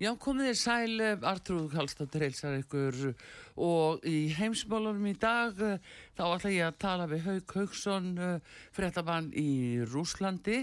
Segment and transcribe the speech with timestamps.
[0.00, 3.10] Já, komið þér sæl, eh, Artrúð Kallstóttir heilsar ykkur
[3.60, 5.74] og í heimsmálunum í dag eh,
[6.16, 10.62] þá ætla ég að tala við Haug Haugsson, eh, frettabann í Rúslandi.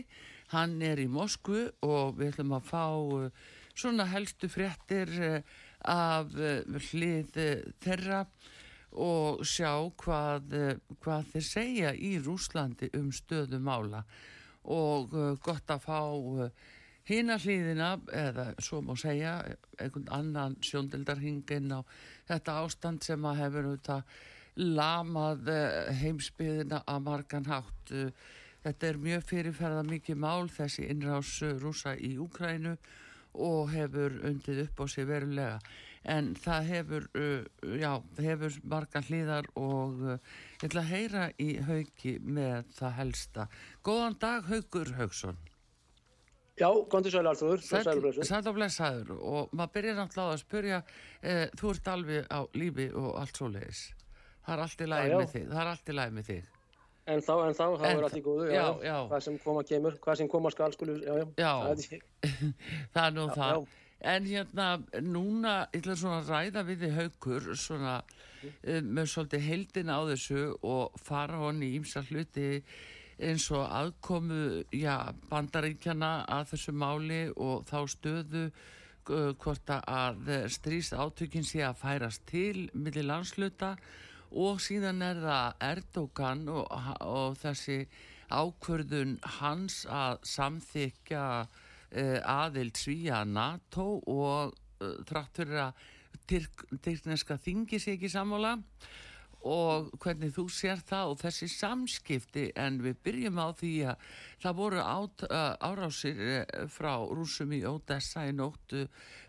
[0.50, 2.86] Hann er í Moskvu og við ætlum að fá
[3.78, 5.44] svona helstu frettir
[5.86, 6.34] af
[6.88, 7.38] hlið
[7.84, 8.24] þeirra
[8.98, 10.50] og sjá hvað,
[11.04, 14.02] hvað þeir segja í Rúslandi um stöðumála
[14.66, 15.14] og
[15.46, 16.02] gott að fá
[17.08, 19.38] Hína hlýðina, eða svo má segja,
[19.80, 21.80] einhvern annan sjóndeldarhingin á
[22.28, 24.18] þetta ástand sem að hefur auðvitað
[24.58, 27.94] lamað eh, heimsbyðina að margan hátt.
[28.66, 32.76] Þetta er mjög fyrirferða mikið mál þessi innrás rúsa í Úkrænu
[33.38, 35.60] og hefur undið upp á sig verulega.
[36.08, 37.44] En það hefur, eh,
[37.82, 40.20] já, hefur margan hlýðar og eh,
[40.62, 43.48] ég ætla að heyra í haugi með það helsta.
[43.84, 45.38] Góðan dag, Haugur Haugsson.
[46.58, 49.12] Já, kontið sæl Arþúr, sæl og blessaður.
[49.18, 50.80] og maður byrjar náttúrulega að spyrja
[51.22, 53.84] eh, þú ert alveg á lífi og allt svo leiðis
[54.48, 56.54] það er allt í læg með þig það er allt í læg með þig.
[57.08, 58.96] En þá, en þá, þá er allt í góðu já, já, já.
[59.08, 61.52] hvað sem koma kemur, hvað sem koma skal skulu, já, já.
[61.64, 61.86] Það,
[62.96, 63.70] það er nú það.
[64.12, 64.68] en hérna,
[65.06, 68.92] núna ég ætla svona að ræða við þið haugur svona mm.
[68.98, 72.50] með svolítið heldin á þessu og fara honni í ymsa hluti
[73.18, 80.94] eins og aðkomu já, bandaríkjana að þessu máli og þá stöðu uh, hvort að stríst
[80.94, 83.76] átökin sé að færast til millir landsluta
[84.38, 86.68] og síðan er það Erdogan og,
[87.02, 87.80] og þessi
[88.28, 95.86] ákvörðun hans að samþykja uh, aðild svíja NATO og uh, þrátt fyrir að
[96.28, 99.07] tyrkneska þingi sé ekki sammála og
[100.02, 104.08] hvernig þú sér það og þessi samskipti en við byrjum á því að
[104.44, 105.26] það voru át,
[105.64, 106.22] árásir
[106.74, 108.86] frá rúsum í Odessa í nóttu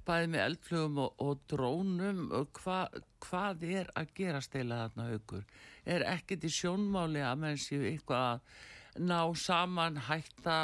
[0.08, 2.24] bæði með eldflugum og, og drónum.
[2.60, 2.80] Hva,
[3.24, 5.44] hvað er að gera stila þarna aukur
[5.88, 10.58] er ekkert í sjónmáli að menn séu eitthvað að ná saman hætta,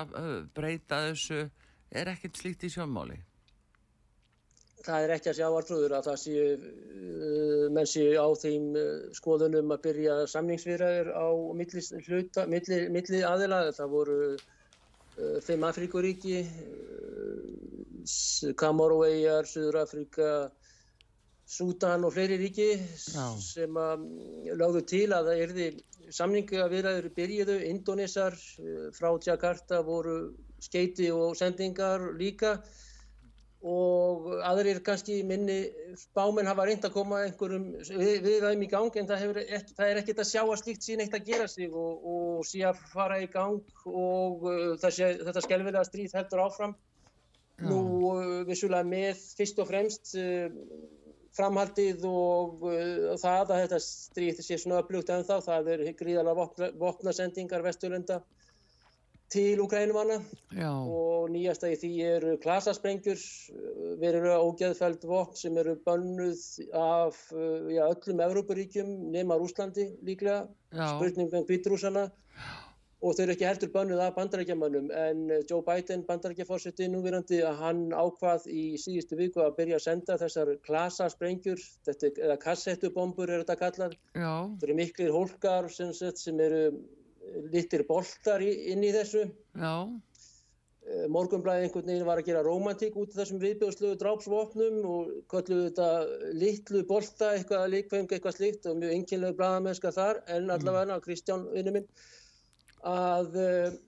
[0.56, 1.46] breyta þessu?
[1.94, 3.20] Er ekkert slíkt í sjónmáli
[4.84, 8.90] það er ekki að sjá artrúður að það séu uh, menn séu á þeim uh,
[9.16, 11.26] skoðunum að byrja samningsviðræður á
[11.60, 13.62] milli, hluta, milli, milli aðila.
[13.76, 16.44] Það voru uh, þeim Afríkuríki
[18.60, 20.30] Kamoruvegar, Suður-Afrika
[21.48, 23.24] Sútan og fleiri ríki Já.
[23.40, 24.04] sem að
[24.56, 25.66] láðu til að það erði
[26.16, 28.36] samningaviðræður byrjuðu, Indonesar
[28.96, 30.16] frá Jakarta voru
[30.64, 32.56] skeiti og sendingar líka
[33.64, 35.56] og aðrir kannski minni
[35.96, 39.92] spáminn hafa reynd að koma einhverjum við, við ræðum í gang en það, ekki, það
[39.92, 42.82] er ekkert að sjá að slíkt sín eitt að gera sig og, og sí að
[42.92, 47.70] fara í gang og uh, þessi, þetta skelvilega stríð heldur áfram Já.
[47.70, 47.80] nú
[48.10, 50.52] uh, vissulega með fyrst og fremst uh,
[51.34, 56.36] framhaldið og uh, það að þetta stríð sé svona upplugt en þá það er gríðalega
[56.42, 58.20] vopna, vopnasendingar vesturlunda
[59.32, 60.18] til Ukrænumanna
[60.68, 63.22] og nýjasta í því eru klasasprengjur
[64.02, 66.42] verið ógeðfæld vokk sem eru bönnuð
[66.78, 70.44] af já, öllum Evróparíkjum nema Rúslandi líklega.
[70.74, 72.08] Spurningum um Bítrúsana
[73.04, 77.82] og þau eru ekki heldur bönnuð af bandarækjamannum en Joe Biden, bandarækjafórseti núverandi að hann
[77.92, 81.60] ákvað í síðustu viku að byrja að senda þessar klasasprengjur
[81.92, 83.96] eða kassettubombur er þetta kallað.
[84.16, 86.62] Það eru miklir hólkar sem, sem eru
[87.52, 89.24] litir boltar inn í þessu.
[89.58, 89.76] Já.
[90.84, 95.70] Eh, Morgunblæði einhvern veginn var að gera romantík út af þessum viðbjóðsluðu drápsvopnum og kalluðu
[95.70, 100.20] þetta litlu bolta eitthvað líkfeng eitthvað slíkt og mjög enginlega blæðamennska þar.
[100.28, 101.04] En allavega mm.
[101.06, 101.88] Kristján vinnu minn
[102.84, 103.78] að uh,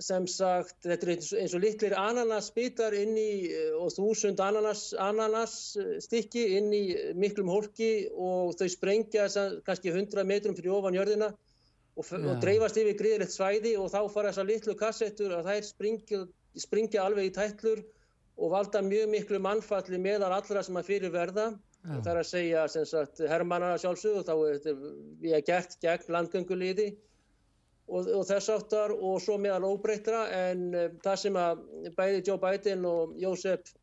[0.00, 1.12] sem sagt, þetta er
[1.42, 3.30] eins og litlir ananasbitar inn í
[3.76, 6.84] og þúsund ananas, ananasstykki inn í
[7.18, 9.26] miklum hólki og þau sprengja
[9.66, 11.32] kannski 100 metrum fyrir ofan jörðina
[11.94, 16.22] og, og dreifast yfir gríðilegt svæði og þá fara þessar litlu kassettur að þær springja,
[16.64, 17.84] springja alveg í tætlur
[18.34, 21.52] og valda mjög miklu mannfalli meðal allra sem að fyrir verða.
[21.84, 21.98] Já.
[22.00, 26.86] Það er að segja, sem sagt, Hermanna sjálfsög og þá er þetta gert gegn landgönguliði
[27.88, 31.64] og, og þess aftar og svo meðal óbreytra en uh, það sem að
[31.98, 33.74] bæði Joe Biden og Joseph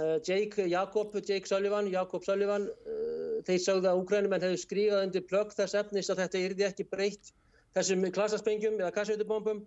[0.00, 3.01] uh, Jake Jakob, Jake Sullivan, Jakob Sullivan uh,
[3.46, 7.32] þeir sagðu að úgrænumenn hefðu skrifað undir plögg þess efnis að þetta yrði ekki breytt
[7.76, 9.62] þessum klassaspengjum eða kassveitubombum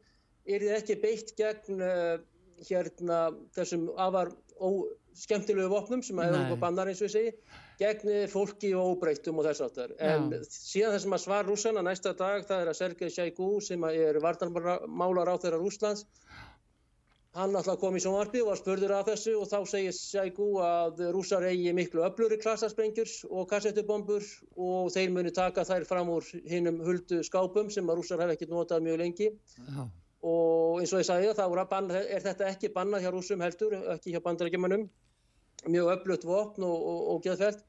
[0.45, 1.81] yrði ekki beitt gegn
[2.69, 3.19] hérna
[3.56, 4.31] þessum afar
[5.16, 7.31] skemmtilegu vopnum sem að hefur bannar eins og ég segi
[7.80, 9.94] gegn fólki og óbreytum og þess aftar.
[10.00, 10.39] En Já.
[10.48, 14.19] síðan það sem að svar rúsana næsta dag það er að Sergei Sjægú sem er
[14.24, 16.06] vartanmálar á þeirra Rúslands
[17.36, 21.02] hann alltaf kom í sjónvarpi og var spurður af þessu og þá segir Sjægú að
[21.16, 24.24] rúsar eigi miklu öfluri klassarsprengjurs og kassettubombur
[24.56, 28.48] og þeir muni taka þær fram úr hinnum huldu skápum sem að rúsar hef ekki
[28.52, 29.30] notað mjög lengi.
[29.68, 29.84] Já.
[30.26, 31.44] Og eins og ég sagði þá
[32.00, 34.88] er þetta ekki bannað hjá rúsum heldur, ekki hjá bandarækjumannum
[35.70, 37.64] mjög öflutt vopn og, og, og geðfælt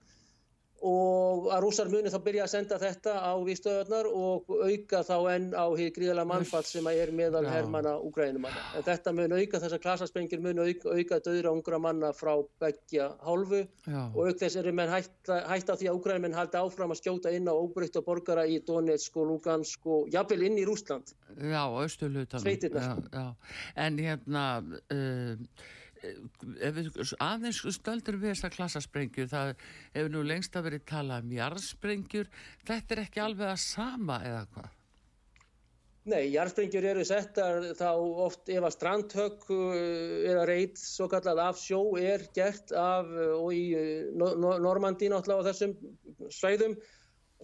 [0.84, 5.46] og að rúsar muni þá byrja að senda þetta á výstöðunar og auka þá enn
[5.56, 7.50] á hér gríðala mannfall sem er meðal Já.
[7.55, 8.64] hermana úgrænumanna.
[8.76, 13.62] En þetta mun auka, þessar klasaspengir mun auka, auka döðra ungra manna frá begja hálfu
[13.87, 14.02] Já.
[14.12, 17.49] og auk þess eru menn hætta, hætta því að úgrænumenn haldi áfram að skjóta inn
[17.49, 21.17] á óbreytta borgara í Donetsk og Lugansk og jafnvel inn í Rúsland.
[21.40, 22.44] Já, austurlutanum.
[22.44, 23.32] Sveitirna.
[23.76, 24.46] En hérna...
[24.93, 25.40] Uh,
[27.22, 29.52] aðeins stöldur við þessa klassasprengjur það
[29.94, 32.32] hefur nú lengst að verið talað um jarðsprengjur
[32.66, 34.72] þetta er ekki alveg að sama eða hvað?
[36.06, 39.78] Nei, jarðsprengjur eru settar þá oft ef að strandhögg uh,
[40.30, 45.42] eða reyt svo kallað af sjó er gert af uh, og í uh, Normandi náttúrulega
[45.42, 45.74] á þessum
[46.30, 46.76] svæðum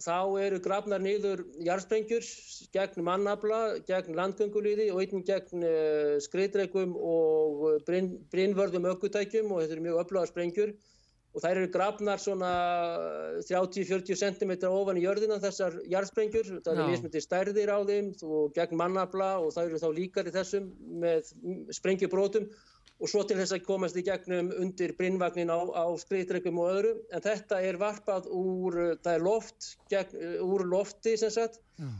[0.01, 2.25] þá eru grafnar niður jarðsprengjur
[2.73, 9.61] gegn mannabla, gegn landgöngulíði og einnig gegn uh, skriðdregum og eh, brinn, brinnvörðum aukutækjum og
[9.61, 10.73] þetta eru mjög öfluga sprengjur.
[11.33, 12.49] Og þær eru grafnar svona
[13.41, 18.77] 30-40 cm ofan í jörðina þessar jarðsprengjur, það eru mismyndi stærðir á þeim og gegn
[18.77, 20.69] mannabla og það eru þá líkar í þessum
[21.01, 21.33] með
[21.73, 22.45] sprengjubrótum
[23.01, 26.93] og svo til þess að komast í gegnum undir brinnvagnin á, á skriðdregum og öðru.
[27.11, 31.95] En þetta er varpað úr, það er loft, gegn, úr lofti sem sagt, mm.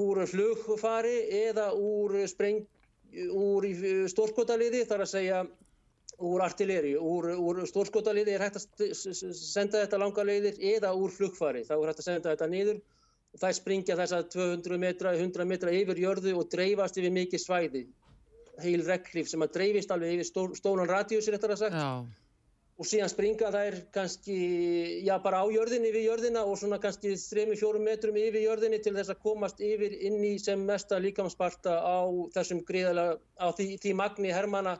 [0.00, 2.62] úr flugfari eða úr, spreng,
[3.34, 3.66] úr
[4.12, 5.42] stórskotaliði þar að segja
[6.20, 11.64] úr artilleri, úr, úr stórskotaliði er hægt að senda þetta langa leiðir eða úr flugfari,
[11.68, 12.80] þá er hægt að senda þetta niður.
[13.40, 17.84] Það springja þess að 200 metra, 100 metra yfir jörðu og dreifast yfir mikið svæði
[18.66, 21.78] heil reglíf sem að dreifist alveg yfir stó, stólan radíusir eftir að sagt.
[21.78, 22.04] Já.
[22.80, 24.36] og síðan springa þær kannski,
[25.04, 29.12] já bara á jörðinni yfir jörðina og svona kannski 3-4 metrum yfir jörðinni til þess
[29.12, 34.32] að komast yfir inn í sem mesta líkamsparta á þessum gríðalega, á því, því magni
[34.32, 34.78] hermana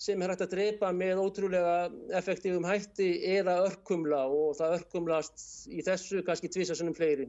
[0.00, 1.74] sem er hægt að drepa með ótrúlega
[2.16, 7.28] effektífum hætti eða örkumla og það örkumlast í þessu kannski tvisasunum fleiri.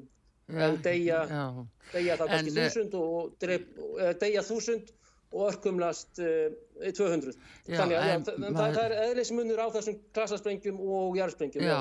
[0.51, 1.21] En deyja,
[1.91, 3.67] deyja þá kannski eh, þúsund og drep,
[4.19, 4.91] deyja þúsund
[5.31, 6.51] og örkumlast uh,
[6.81, 7.31] 200
[7.67, 11.75] já, þannig að en, já, það, það er eðlismunur á þessum klassasprengjum og jarðsprengjum já,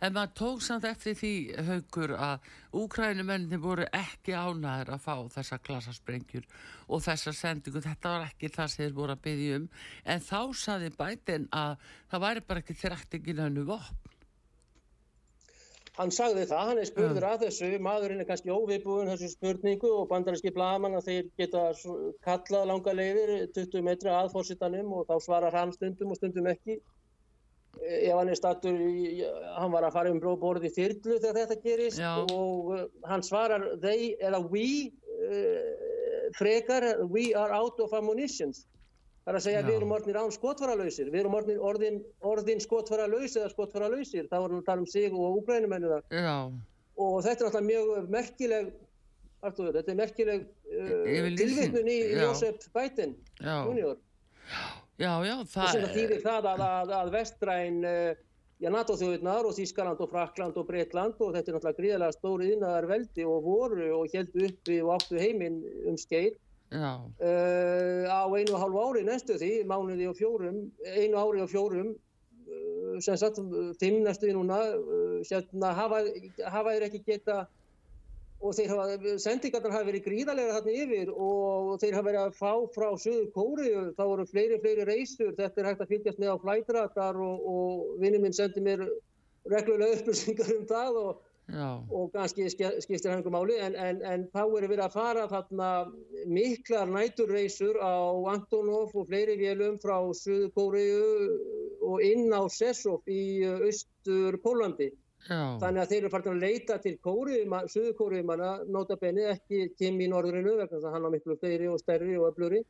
[0.00, 1.32] en maður tók samt eftir því
[1.68, 2.48] haugur að
[2.80, 6.48] úkrænumenni voru ekki ánæður að fá þessa klassasprengjur
[6.88, 7.82] og þessa sendingu.
[7.84, 9.68] Þetta var ekki það sem þeir voru að byggja um.
[10.04, 11.76] En þá saði bætin að
[12.12, 14.13] það væri bara ekki þrættingin hannu vopn
[15.94, 20.08] Hann sagði það, hann er spurður að þessu, maðurinn er kannski óviðbúin þessu spurningu og
[20.10, 21.62] bandarinski blaman að þeir geta
[22.26, 26.80] kallað langa leiðir 20 metra að fórsitanum og þá svarar hann stundum og stundum ekki.
[27.78, 28.82] Ef hann er stattur,
[29.54, 32.10] hann var að fara um borði þyrlu þegar þetta gerist Já.
[32.26, 34.90] og uh, hann svarar they, eða we,
[35.30, 38.64] uh, frekar, we are out of ammunitions.
[39.24, 41.94] Það er að segja að við erum orðinir án skotfaralausir, við erum orðin, orðin,
[42.28, 46.58] orðin skotfaralaus eða skotfaralausir, þá erum við að tala um sig og úgrænumennu það.
[47.00, 48.68] Og þetta er alltaf mjög merkileg,
[49.44, 51.08] Artur, þetta er merkileg uh,
[51.40, 53.96] tilvittnun í Jósef Bætin, junior.
[55.00, 55.72] Já, já, það...
[55.72, 58.22] Sem það þýðir það að, að, að vestræn, uh,
[58.60, 62.92] já, NATO-þjóðurnar og Þískaland og Frakland og Breitland og þetta er náttúrulega gríðarlega stóri yðnaðar
[62.92, 66.36] veldi og voru og heldu uppi og áttu heiminn um skeið
[66.74, 71.92] Uh, á einu og hálfu ári næstu því, mánuði og fjórum, einu ári og fjórum,
[72.48, 73.38] uh, sem sagt,
[73.82, 76.00] fimm næstu því núna, uh, hérna, hafa,
[76.50, 77.44] hafa þeir ekki geta
[78.44, 82.52] og þeir hafa, sendingarnar hafa verið gríðarlega þarna yfir og þeir hafa verið að fá
[82.74, 86.42] frá söðu kóriu, þá voru fleiri, fleiri reysur, þetta er hægt að fylgjast með á
[86.42, 88.84] flætratar og, og vinni minn sendi mér
[89.48, 91.76] reglulega upplýsingar um það og Já.
[91.92, 95.66] og kannski skiptir hann einhver máli en, en, en þá er verið að fara þarna
[96.32, 101.02] miklar næturreysur á Antonov og fleiri vélum frá Suðu Kóriu
[101.84, 104.88] og inn á Sessov í austur Pólandi
[105.28, 105.60] Já.
[105.60, 106.96] þannig að þeir eru farin að leita til
[107.74, 111.68] Suðu Kóriumanna nota benni ekki Kim í norðurinu vegna þannig að hann á miklu fleiri
[111.68, 112.62] og stærri og öfluri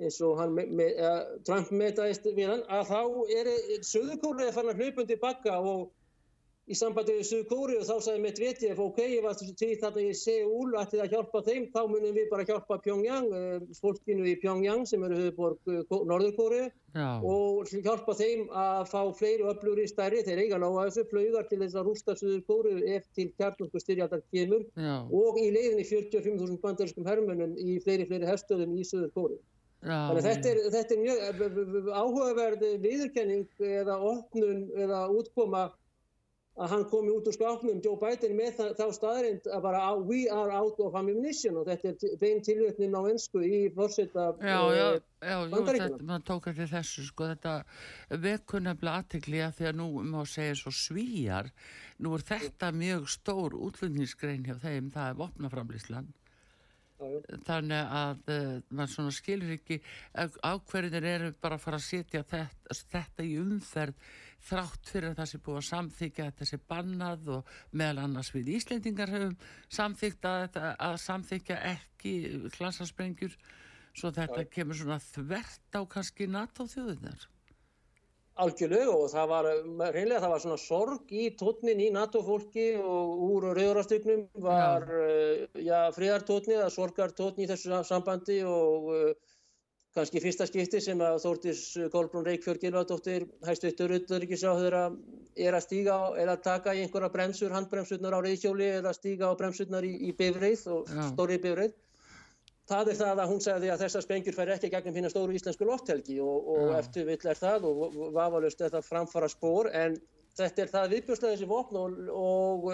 [0.00, 3.00] eins og hann uh, Trump metaðist við hann að þá
[3.36, 3.54] er
[3.84, 5.90] Suðu Kóriu farin að hlaupundi bakka og
[6.66, 10.14] í sambandi við Suðu Kóri og þá sagði Medvedev ok, ég var til þarna í
[10.18, 14.82] Seúl ætti að hjálpa þeim, þá munum við bara hjálpa Pyongyang, eh, fólkinu í Pyongyang
[14.90, 16.62] sem eru höfuborg eh, Norður Kóri
[16.96, 21.46] og hjálpa þeim að fá fleiri öflur í stærri þeir eiga ná að þessu flaugar
[21.50, 24.64] til þess að rústa Suður Kóri eftir kjarnlöku styrjaldar kemur.
[24.74, 24.96] Já.
[25.06, 29.38] og í leiðinni 45.000 bandariskum hermunum í fleiri fleiri herstöðum í Suður Kóri
[29.86, 35.66] Þannig að þetta er, þetta er mjög eh, áhugaverð viðurkenning eða opnun eða útkoma
[36.56, 40.22] að hann komi út úr skápnum Joe Biden með það, þá staðrind að bara we
[40.32, 45.02] are out of ammunition og þetta er bein tilvöknin á ennsku í fórsetta bandaríkina.
[45.20, 47.56] Já, maður tók eftir þessu sko þetta
[48.24, 51.50] vekunabla aðtegli að því að nú má segja svo svíjar,
[52.00, 56.14] nú er þetta mjög stór útlunningsgrein hjá þeim, það er vopnaframlýsland
[57.44, 59.76] þannig að uh, maður svona skilur ekki
[60.16, 64.14] ákverðir eru bara að fara að setja þetta, þetta í umferð
[64.46, 68.50] þrátt fyrir að það sé búið að samþykja þetta sé bannað og meðal annars við
[68.56, 69.38] Íslendingar hefum
[69.78, 72.12] samþykta að, að samþykja ekki
[72.56, 73.38] klassarsprengjur
[73.96, 74.50] svo þetta Já.
[74.58, 77.26] kemur svona þvert á kannski NATO þjóðunar
[78.36, 79.46] Algjörlega og það var
[79.94, 85.46] reynlega það var svona sorg í tótnin í NATO-fólki og úr rauðarastygnum var ja.
[85.64, 89.32] ja, fríðartótni eða sorgartótni í þessu sambandi og uh,
[89.96, 91.62] kannski fyrsta skipti sem að Þórtis
[91.92, 97.54] Kolbrún Reykjörg Gilvardóttir hæstuttur utanrikiðsáður er að stíga á, er að taka í einhverja bremsur,
[97.54, 101.02] handbremsurnar á reyðhjóli eða stíga á bremsurnar í, í bifreið og Já.
[101.12, 101.74] stóri bifreið.
[102.66, 105.68] Það er það að hún segði að þessar spengjur fær ekki gegnum hérna stóru íslensku
[105.68, 109.94] lofthelgi og, og eftir vill er það og vafalust er það framfara spór en
[110.36, 112.66] þetta er það viðbjörnslega þessi vopn og, og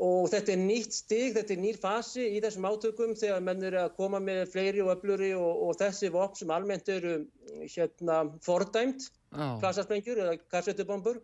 [0.00, 3.82] og þetta er nýtt stig, þetta er nýr fasi í þessum átökum þegar menn eru
[3.82, 7.18] að koma með fleiri og öfluri og, og þessi vopn sem almennt eru
[7.66, 11.20] hérna fordæmt, klassarsprengjur eða kassetubombur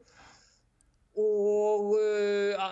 [1.16, 2.66] og uh,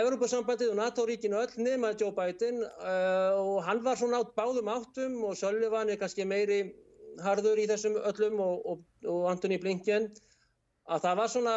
[0.00, 5.20] Evropasambandið og NATO-ríkinu öll nema Joe Biden uh, og hann var svona átt báðum áttum
[5.28, 6.64] og Sullivan er kannski meiri
[7.22, 10.10] harður í þessum öllum og, og, og Anthony Blinken
[10.84, 11.54] að það var svona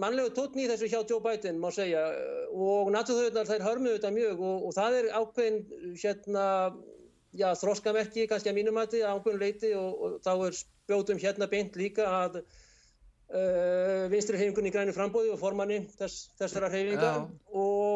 [0.00, 2.06] mannlegu tótni í þessu hjá Joe Biden má segja
[2.52, 5.58] og náttúrþauðnar þær hörmuðu þetta mjög og, og það er ákveðin
[6.00, 6.46] hérna,
[7.36, 12.08] já þróskamerki kannski að mínumæti ákveðin leiti og, og þá er spjótum hérna beint líka
[12.08, 17.28] að uh, vinstri hefingunni græni frambóði og formanni þess, þessara hefinga og,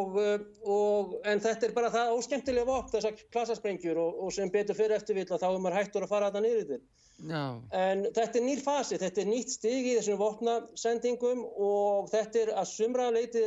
[0.06, 5.26] og en þetta er bara það óskemmtilega vokk þessar klassasprengjur og sem betur fyrir eftirvill
[5.34, 6.86] að þá er maður hættur að fara að það niður þér
[7.25, 7.62] No.
[7.72, 12.50] En þetta er nýr fasi, þetta er nýtt stig í þessum vopnasendingum og þetta er
[12.60, 13.40] að sumra leiti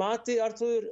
[0.00, 0.86] mati artur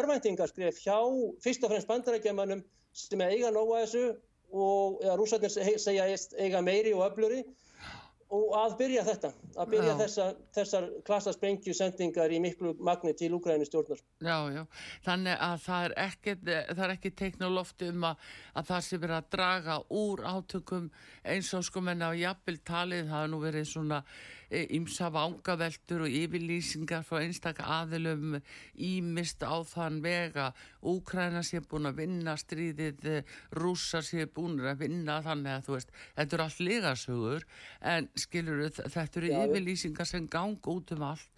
[0.00, 0.96] örvæntingarskref hjá
[1.44, 2.64] fyrst og fremst bandarækjamanum
[2.98, 4.02] sem eiga nóga þessu
[4.50, 6.08] og rúsarnir segja
[6.42, 7.44] eiga meiri og öfluri
[8.30, 14.02] og að byrja þetta, að byrja þessa, þessar klassasprengju-sendingar í miklu magni til Úgræni stjórnar.
[14.22, 14.62] Já, já,
[15.06, 19.16] þannig að það er ekki, það er ekki lofti um að, að það sé verið
[19.18, 20.90] að draga úr átökum
[21.24, 24.04] eins og sko menna á jafnvel talið, það er nú verið svona
[24.50, 28.38] ímsa vangaveltur og yfirlýsingar frá einstakka aðilum
[28.74, 33.04] ímist á þann vega Úkræna sé búin að vinna stríðið,
[33.56, 37.46] rúsa sé búin að vinna þannig að þú veist þetta eru allt legasögur
[37.92, 41.28] en skilur þetta eru yfirlýsingar sem ganga út um allt.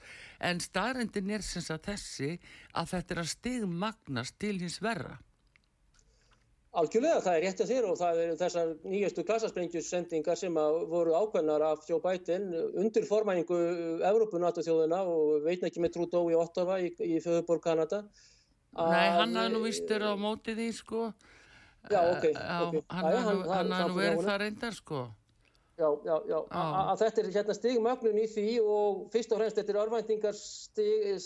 [0.43, 2.39] En staðrendin er sem sagt þessi
[2.73, 5.19] að þetta er að stigmagnast til hins verra
[6.73, 10.55] Algjörlega, það er rétt að þér og það er þessar nýjastu klassasprengjussendingar sem
[10.89, 12.47] voru ákveðnar af Joe Biden
[12.81, 13.59] undir formæningu
[14.09, 18.01] Evrópunatu þjóðuna og veitna ekki með Trudeau í Ottawa í, í Föðuborg Kanada.
[18.73, 21.11] Nei, hann hafði nú vistur á móti því sko.
[21.93, 22.25] Já, ok.
[22.31, 22.81] okay.
[22.89, 25.03] Hann hafði nú verið það reyndar sko.
[25.77, 29.73] Já, já, já, að þetta er hérna stigmögnun í því og fyrst og fremst þetta
[29.73, 31.17] er örvæntingar stig,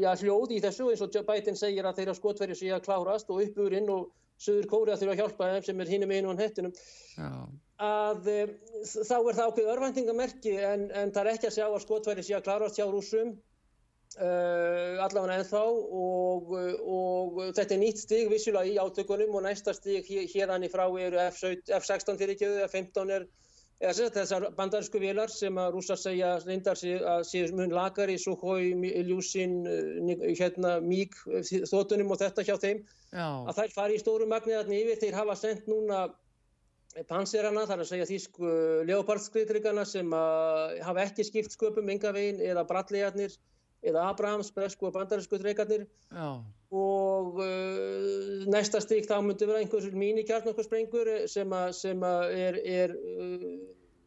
[0.00, 3.42] já, hljóð í þessu eins og Biden segir að þeirra skotverju sé að klárast og
[3.44, 4.08] uppurinn og
[4.40, 6.72] Suður Kóri að þurfa að hjálpa þeim sem er hínum einu og hettunum
[7.80, 8.38] að e,
[8.86, 12.36] þá er það ákveð örvæntingamerki en, en það er ekki að sjá að skotværi sé
[12.38, 13.38] að klárast hjá rúsum
[14.18, 16.48] Uh, allavega ennþá og,
[16.82, 21.20] og þetta er nýtt stig vissulega í átökunum og næsta stig hérðan í frá eru
[21.28, 23.28] F16 fyrir ekki, F15 er
[23.80, 26.76] eða þessar bandarísku vilar sem að rúsa segja reyndar
[27.12, 29.54] að séu mun lagari, Sukhoi, Ilyushin,
[30.36, 31.16] hérna Mík,
[31.70, 33.28] þóttunum og þetta hjá þeim Já.
[33.48, 36.02] að þær fari í stóru magniðarni yfir, þeir hafa sendt núna
[37.08, 38.52] panserana, þar að segja þýsku
[38.90, 43.38] leopardskritrikana sem hafa ekki skipt sköpum enga veginn eða brallegarnir
[43.86, 45.86] eða Abrahams, bresku og bandarísku dreikarnir
[46.70, 52.60] og uh, næsta stík þá myndi vera einhvers mínu kjarnokkursprengur sem að, sem að er,
[52.80, 53.46] er uh,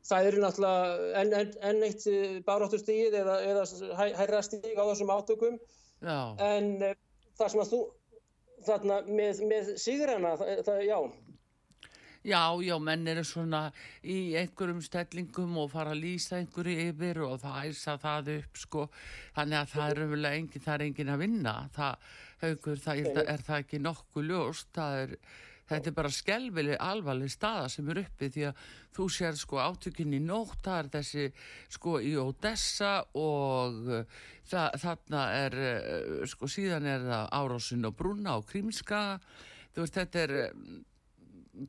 [0.08, 2.06] það eru náttúrulega enn en, en eitt
[2.48, 5.60] báráttustíð eða, eða hærra stík á þessum átökum.
[6.04, 6.36] Já.
[6.44, 6.96] en uh,
[7.40, 7.84] það sem að þú
[8.64, 10.98] þarna með, með sigrana það, það, já
[12.24, 13.66] Já, já, menn eru svona
[14.00, 18.84] í einhverjum stellingum og fara að lýsa einhverju yfir og það æsa það upp sko,
[19.36, 22.14] þannig að það er umverulega engin, það er engin að vinna, það,
[22.46, 25.12] haugur, það er, er það ekki nokkuð ljóst, það er,
[25.74, 28.64] þetta er bara skelvili alvarleg staða sem er uppi því að
[28.96, 31.28] þú sér sko átökinn í nótt, það er þessi
[31.76, 33.84] sko í Odessa og
[34.48, 35.60] það, þarna er,
[36.32, 39.04] sko síðan er það Árásin og Brunna og Krímska,
[39.76, 40.36] þú veist þetta er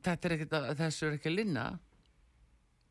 [0.05, 1.65] þetta er ekkert að þessu er ekki að linna.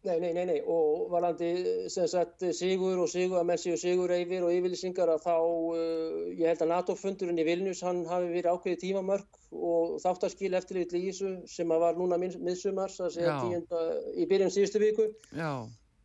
[0.05, 1.47] Nei, nei, nei, nei og varandi
[1.89, 6.19] sem sagt Sigur og Sigur að menn séu Sigur Eivir og yfirlýsingar að þá uh,
[6.37, 10.85] ég held að NATO-fundurinn í Vilnius hann hafi verið ákveðið tímamörk og þáttaskil eftir í
[10.93, 15.09] Lísu sem að var núna miðsumars að segja tíunda í byrjun síðustu viku.
[15.33, 15.65] Já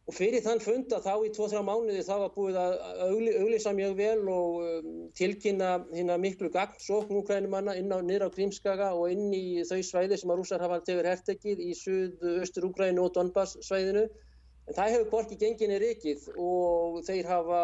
[0.09, 2.71] Og fyrir þann fund að þá í 2-3 mánuði það var búið að
[3.05, 4.87] auglýsa mjög vel og um,
[5.19, 10.17] tilkynna hérna miklu gagnsókn úkrænumanna inn á niður á Grímskaga og inn í þau svæði
[10.17, 14.07] sem að rússar hafa tegur hertekið í suð-östur Úkrænu og Donbass svæðinu.
[14.65, 17.61] En það hefur borki genginni rikið og þeir hafa,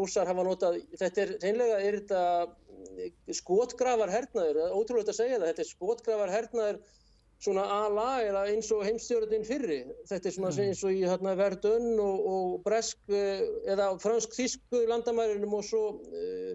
[0.00, 5.66] rússar hafa notað, þetta er, reynlega er þetta skotgrafar hernaður, ótrúlega að segja það, þetta
[5.68, 6.84] er skotgrafar hernaður
[7.44, 9.80] svona ala eða eins og heimstjórninn fyrri.
[10.08, 10.68] Þetta er svona mm.
[10.68, 16.54] eins og í hérna, Verdun og, og Bresk eh, eða fransk-þísku landamærinum og svo uh,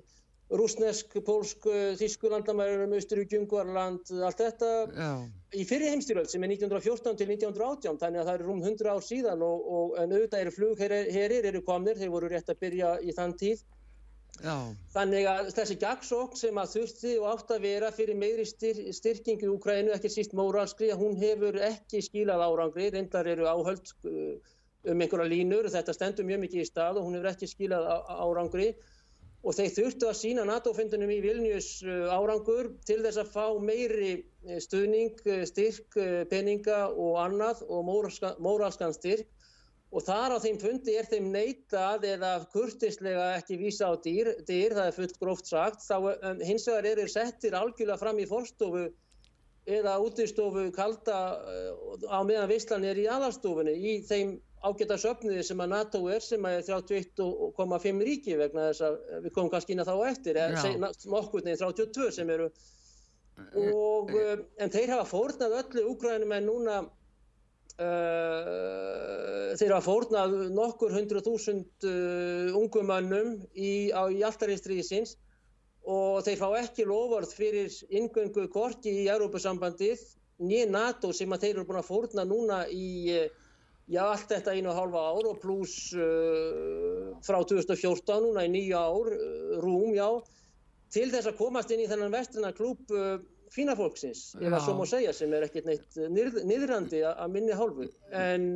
[0.49, 1.67] rúsnesk, pólsk,
[1.99, 5.09] þísku landamærinum, Östurík, Jungvarland, allt þetta Já.
[5.53, 9.03] í fyrri heimstjórn sem er 1914 til 1918 þannig að það er rúm 100 ár
[9.05, 13.13] síðan og, og en auðvitað eru flugherir eru komnir, þeir voru rétt að byrja í
[13.13, 13.61] þann tíð
[14.39, 14.55] Já.
[14.93, 19.47] Þannig að þessi gagsókn sem að þurfti og átt að vera fyrir meiri styr, styrkingu
[19.47, 24.37] í Úkrænu, ekki síst móralskri, hún hefur ekki skílað árangri, reyndar eru áhöld uh,
[24.87, 28.69] um einhverja línur, þetta stendur mjög mikið í stað og hún hefur ekki skílað árangri.
[29.39, 34.13] Og þeir þurftu að sína NATO-fundunum í Vilnius uh, árangur til þess að fá meiri
[34.21, 35.19] uh, stuðning,
[35.51, 35.99] styrk,
[36.31, 37.83] peninga og annað og
[38.39, 39.27] móralskan styrk
[39.89, 44.75] og þar á þeim fundi er þeim neitað eða kurtislega ekki vísa á dýr, dýr
[44.77, 48.85] það er fullt gróft sagt, þá um, hins vegar eru settir algjörlega fram í forstofu
[49.69, 55.61] eða útistofu kalda uh, á meðan Visslan er í aðalstofunni í þeim ágæta söfniði sem
[55.63, 59.81] að NATO er sem að er 31,5 ríki vegna þess að við komum kannski inn
[59.85, 60.41] að þá eftir,
[61.09, 62.49] nokkur nefnir 32 sem eru.
[63.55, 66.79] Og, uh, en þeir hafa fórnað öllu úgrænum en núna
[67.79, 75.13] Uh, þeir hafa fórnað nokkur hundru þúsund uh, ungumannum í, í alltariðstríðisins
[75.87, 80.03] og þeir fá ekki lofvörð fyrir ingöngu korki í Európa-sambandið
[80.43, 84.73] nýja NATO sem að þeir eru búin að fórna núna í já, allt þetta einu
[84.73, 89.15] og hálfa ár og pluss uh, frá 2014 núna í nýja ár,
[89.63, 90.09] rúm, já,
[90.91, 92.91] til þess að komast inn í þennan vestrina klúb
[93.53, 95.99] fína fólksins, ef að svo má segja, sem er ekkert neitt
[96.47, 97.89] niðrandi að minni hálfu.
[98.15, 98.49] En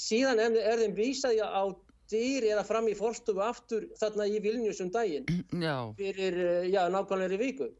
[0.00, 1.64] síðan er, er þeim vísaði á
[2.10, 5.24] dyr eða fram í forstofu aftur þarna í Vilnius um daginn
[5.62, 5.76] já.
[5.96, 7.70] fyrir, eh, já, nákvæmlega í viku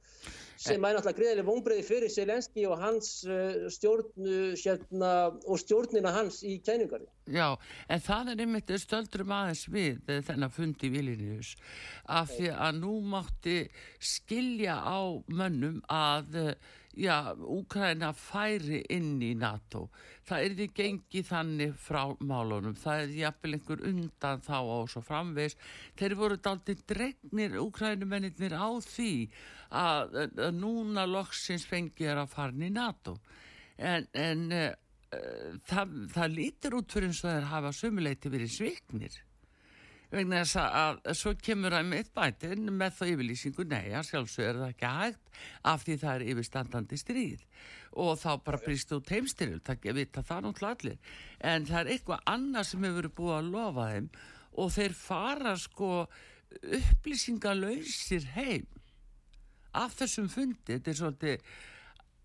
[0.60, 4.28] sem er náttúrulega greiðileg vonbreiði fyrir Selenski og hans uh, stjórn
[4.60, 5.12] sérna,
[5.46, 7.08] og stjórnina hans í kæningarni.
[7.32, 7.54] Já,
[7.88, 11.54] en það er einmitt stöldurum aðeins við þennan fundi Vilnius
[12.04, 13.58] af því að nú mátti
[13.98, 15.00] skilja á
[15.32, 16.58] mönnum að
[16.96, 19.88] já, Úkræna færi inn í NATO.
[20.28, 22.76] Það er því gengið þannig frá málunum.
[22.78, 25.58] Það er jafnvel einhver undan þá og svo framvegs.
[25.98, 29.12] Þeir voru daldi dregnir Úkrænumennir á því
[29.70, 33.18] að, að núna loksins fengið er að fara inn í NATO.
[33.74, 34.72] En, en uh,
[35.68, 39.22] það, það lítir út fyrir eins og þeir hafa sumuleiti verið sviknir
[40.16, 44.60] vegna þess að, svo kemur að mitt bætin með þá yfirlýsingu nei, að sjálfsög er
[44.60, 47.42] það ekki hægt af því það er yfirstandandi stríð.
[48.04, 51.18] Og þá bara brýst út heimstyrjul það vita það náttúrulega allir.
[51.40, 54.08] En það er eitthvað annað sem hefur búið að lofa þeim
[54.54, 55.90] og þeir fara sko
[56.78, 58.66] upplýsingalöysir heim
[59.74, 60.76] af þessum fundi.
[60.76, 61.54] Þetta er svolítið,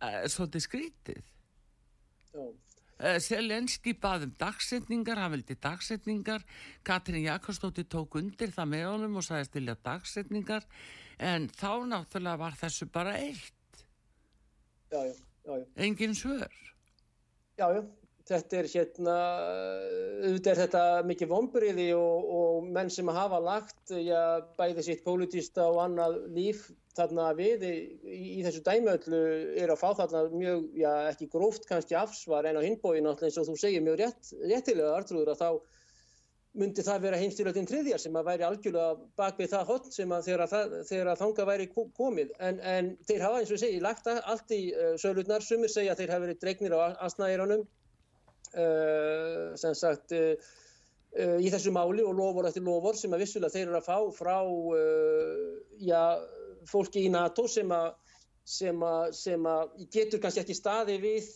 [0.06, 1.22] uh, svolítið skrítið
[2.38, 2.52] eh,
[3.00, 6.44] Selenski baðum dagsetningar hann vildi dagsetningar.
[6.84, 10.68] Katrin Jakobsdóttir tók undir það með honum og sagði stilja dagsetningar.
[11.20, 13.86] En þá náttúrulega var þessu bara eitt.
[14.92, 16.52] Já, já, já, engin svör.
[17.60, 17.88] Jájú
[18.30, 19.16] þetta er hérna,
[20.24, 25.66] auðvitað er þetta mikið vonburiði og, og menn sem hafa lagt já, bæði sitt pólitista
[25.72, 27.74] og annað líf þarna við í,
[28.38, 29.24] í þessu dæmiöllu
[29.64, 33.40] er að fá þarna mjög, já ekki gróft kannski afsvar en á hinbóin alltaf eins
[33.42, 35.50] og þú segir mjög rétt, réttilega artrúður að þá
[36.60, 40.32] myndi það vera heimstyrjöldin triðjar sem að væri algjörlega bak við það hotn sem að
[40.42, 42.32] að þanga væri komið.
[42.42, 46.02] En, en þeir hafa eins og segi lagt allt í uh, sölutnar, sumir segja að
[46.02, 47.79] þeir hafa verið dregnir á asnæðiranum uh,
[48.50, 50.34] sem sagt uh,
[51.42, 54.38] í þessu máli og lofur eftir lofur sem að vissulega þeir eru að fá frá
[55.82, 56.04] já,
[56.70, 57.92] fólki í NATO sem að
[58.50, 61.28] sem að, sem að getur kannski ekki staði við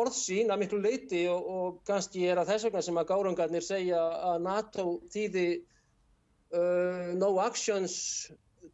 [0.00, 4.00] orðsín að miklu leiti og, og kannski er að þess vegna sem að gárungarnir segja
[4.30, 5.46] að NATO þýði
[6.54, 7.96] uh, no actions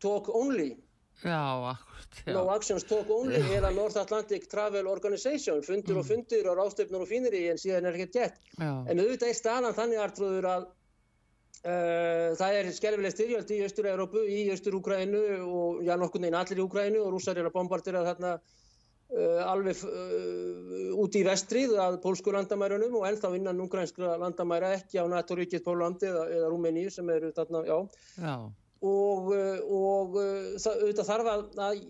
[0.02, 0.74] talk only
[1.22, 2.22] Já, akkurat.
[2.26, 2.32] Já.
[2.32, 6.00] No Actions Talk Only eða North Atlantic Travel Organization, fundur mm.
[6.00, 8.42] og fundur og rástefnur og fínir í en síðan er ekkert gett.
[8.58, 8.72] Já.
[8.72, 14.44] En auðvitað er staðan þannig artrúður að uh, það er skerfileg styrjöld í Östur-Európu, í
[14.54, 19.40] Östur-Úkrænu og já, nokkur neginn allir í Úkrænu og rússar er að bombardera þarna uh,
[19.46, 25.04] alveg uh, út í vestrið að pólsku landamærunum og ennþá innan ungrænskra landamæra ekki á
[25.16, 27.80] NATO-ríkið Pólandi eða, eða Rúmeníu sem eru þarna, já.
[28.20, 28.36] Já
[28.84, 31.80] og, eh, og eh, auðvitað þarf að, að,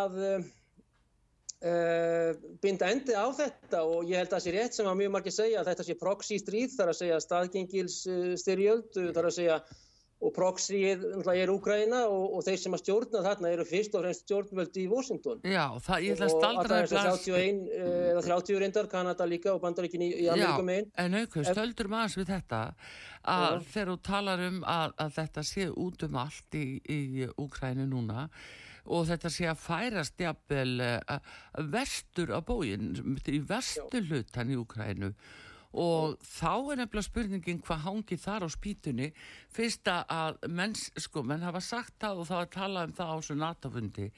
[0.00, 0.50] að,
[1.62, 3.84] Uh, binda endi á þetta.
[3.86, 5.94] Og ég held að það sé rétt sem að mjög margir segja að þetta sé
[6.00, 9.58] proxy stríð þar að segja staðgengils uh, styrjöld þar að segja
[10.22, 11.04] og proxyið
[11.34, 14.88] er Úgræna og, og þeir sem að stjórna þarna eru fyrst og fremst stjórnvöldi í
[14.90, 15.42] Washington.
[15.42, 19.52] Já, það ég ætla að staldra það er 31 uh, eða 30 reyndar, Kanada líka
[19.54, 22.64] og Bandaríkin í, í Amerikum einn Já, en aukvist, stöldur maður við þetta
[23.22, 23.62] að ja.
[23.74, 27.00] þegar þú talar um að, að þetta sé út um allt í, í
[27.42, 28.28] Úkrænu núna
[28.82, 31.32] og þetta sé að færast jafnvel uh,
[31.70, 32.92] vestur á bóin
[33.30, 35.12] í vestur hlutan í Úkrænu
[35.72, 39.10] og þá er nefnilega spurningin hvað hangi þar á spýtunni.
[39.52, 43.16] Fyrst að menn, sko, menn hafa sagt það og þá að tala um það á
[43.16, 44.08] þessu NATO-fundi.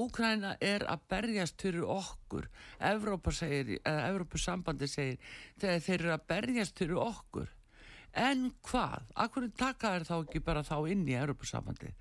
[0.00, 2.50] Úkræna er að berjast fyrir okkur.
[2.90, 5.18] Evrópa segir, eða Evrópusambandi segir
[5.60, 7.56] þegar þeir eru að berjast fyrir okkur
[8.18, 11.92] en hvað, akkur taka þér þá ekki bara þá inn í Europasambandi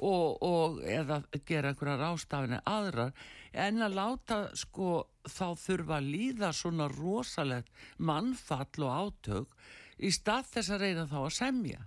[0.00, 3.12] og, og eða gera einhverja rástafinu aðrar
[3.52, 9.56] en að láta sko þá þurfa að líða svona rosalegt mannfall og átök
[10.00, 11.80] í stað þess að reyna þá að semja.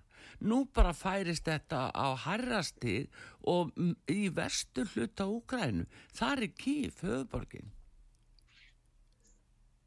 [0.44, 3.10] Nú bara færist þetta á harrastig
[3.50, 3.72] og
[4.12, 7.72] í vestu hluta Úgrænu, þar er kýf höfuborgin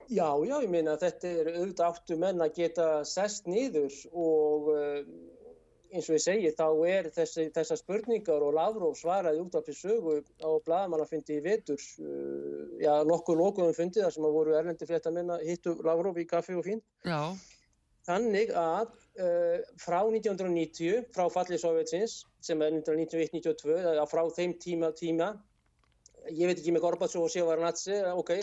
[0.06, 4.68] Já, já, ég meina að þetta er auðvitað áttu menn að geta sest nýður og
[4.70, 5.00] uh,
[5.90, 9.74] eins og ég segi þá er þessi, þessar spurningar og Lavrov svaraði út af því
[9.80, 14.88] sögu á bladamannafundi í vetur, uh, já nokkuð lókuðum fundi þar sem að voru erlendi
[14.88, 16.82] frétta menna hittu Lavrov í kaffi og fín.
[17.06, 17.34] Já.
[18.06, 25.32] Þannig að uh, frá 1990, frá fallið Sovjetsins sem er 1991-92, frá þeim tíma, tíma,
[26.30, 28.36] ég veit ekki með Gorbatsov og Sjevaranatsi, ok,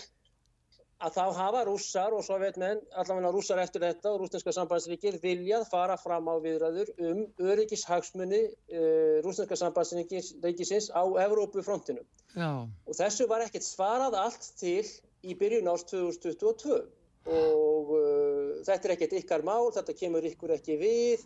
[1.04, 5.98] að þá hafa rússar og sovjetmenn, allavega rússar eftir þetta og rúsneska sambandsríkir viljað fara
[6.00, 12.08] fram á viðræður um öryggishagsmunni uh, rúsneska sambandsríkisins á Evrópufrontinum.
[12.88, 14.84] Og þessu var ekkert svarað allt til
[15.24, 16.80] í byrjun árs 2022
[17.34, 21.26] og uh, þetta er ekkert ykkar mál, þetta kemur ykkur ekki við,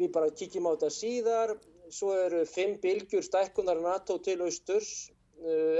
[0.00, 1.56] við bara kikjum á þetta síðar,
[1.92, 5.10] svo eru fimm bylgjur stækkunar NATO til austurs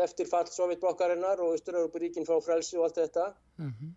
[0.04, 3.26] eftir fall Sovjetblokkarinnar og Östur-Európa-ríkin frá frelsi og allt þetta
[3.58, 3.90] mm -hmm.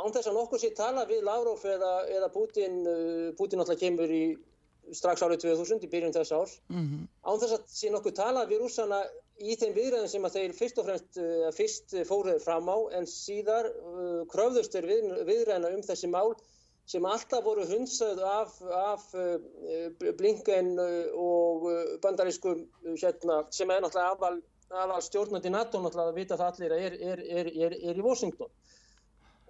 [0.00, 4.10] án þess að nokkur sé tala við Lavrov eða, eða Putin uh, Putin alltaf kemur
[4.10, 4.38] í
[4.92, 7.02] strax árið 2000 í byrjun þess ár mm -hmm.
[7.24, 9.02] án þess að sé nokkur tala við rússana
[9.38, 13.06] í þeim viðræðin sem að þeir fyrst og fremst uh, fyrst fóruður fram á en
[13.06, 16.36] síðar uh, kröfðust þeir við, viðræðina um þessi mál
[16.86, 19.38] sem alltaf voru hundsað af, af uh,
[20.18, 20.78] Blinken
[21.16, 21.62] og
[22.02, 22.68] bandarísku
[23.02, 24.42] hérna, sem er náttúrulega afval
[24.82, 28.50] aðal stjórnandi NATO náttúrulega að vita það allir er, er, er, er í Washington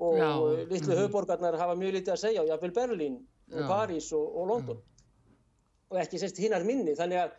[0.03, 0.31] og Já.
[0.71, 1.01] litlu mhm.
[1.05, 5.35] höfborgarnar hafa mjög litið að segja, jáfnveil Berlín og París og, og London mm.
[5.93, 7.35] og ekki sérst hinnar minni, þannig að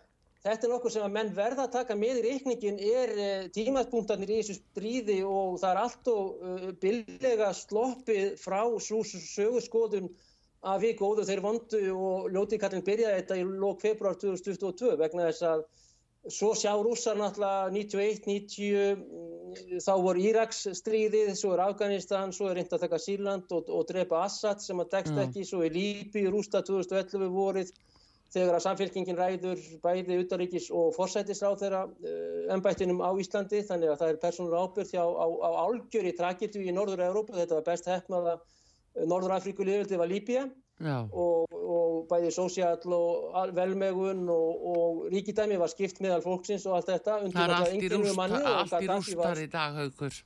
[0.46, 4.32] þetta er nokkur sem að menn verða að taka með í reikningin er eh, tímaspunktarnir
[4.32, 10.12] í þessu stríði og það er allt og uh, billega sloppið frá sögurskoðun
[10.66, 15.48] að við góðu þeir vondu og ljótikallin byrjaði þetta í lók februar 2022 vegna þess
[15.50, 15.66] að
[16.32, 22.60] svo sjá rússar náttúrulega 91, 90 þá voru Íraks stríðið, svo er Afganistan, svo er
[22.60, 26.26] reynd að taka Sýrland og, og drepa Assad sem að dekst ekki, svo er Líbi
[26.32, 27.72] rústa 2011 vorið
[28.36, 31.84] þegar að samfélkingin ræður bæði utaríkis og forsætisráð þeirra
[32.56, 36.16] ennbættinum eh, á Íslandi þannig að það er persónur ábyrð á, á, á álgjör í
[36.18, 38.38] trakirtu í Norður-Európa, þetta var best hefnaða
[38.96, 40.50] Norður-Afríku liðvöldi var Líbija
[40.84, 46.92] og, og bæði sósiall og velmegun og, og ríkidæmi var skipt meðal fólksins og allt
[46.92, 50.20] þetta Það er allt í rústar í dag haugur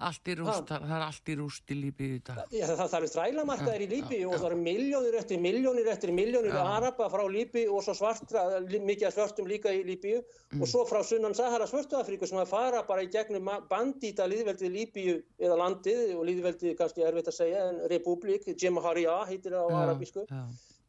[0.00, 2.38] Allt í rúst, það er allt í rúst í Líbíu í dag.
[2.54, 7.08] Já, það, eru þrælamarkaðir í Líbíu og það eru miljónir eftir miljónir eftir miljónir araba
[7.12, 10.62] frá Líbíu og svo svartra, mikið svörtum líka í Líbíu mm.
[10.62, 15.20] og svo frá sunnan Sahara svörtuafríku sem að fara bara í gegnum bandíta líðveldið Líbíu
[15.36, 20.26] eða landið og líðveldið kannski erfitt að segja en republik, Jemahariya heitir það á arabísku,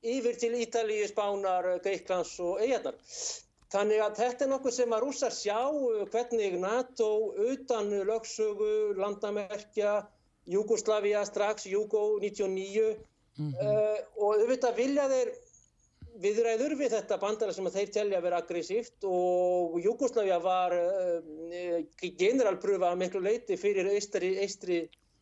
[0.01, 2.95] yfir til Ítalíu, Spánar, Greiklands og Eijarnar.
[3.71, 7.11] Þannig að þetta er nokkuð sem að rússar sjá uh, hvernig NATO
[7.51, 10.01] utan lögsögu, landamerkja,
[10.51, 12.97] Jugoslavia strax, Jugo 99
[13.37, 13.53] mm -hmm.
[13.63, 15.33] uh, og auðvitað vilja þeir
[16.21, 21.83] viðræður við þetta bandara sem þeir telja að vera aggressíft og Jugoslavia var uh,
[22.19, 24.81] generalpröfa miklu leiti fyrir eistri, eistri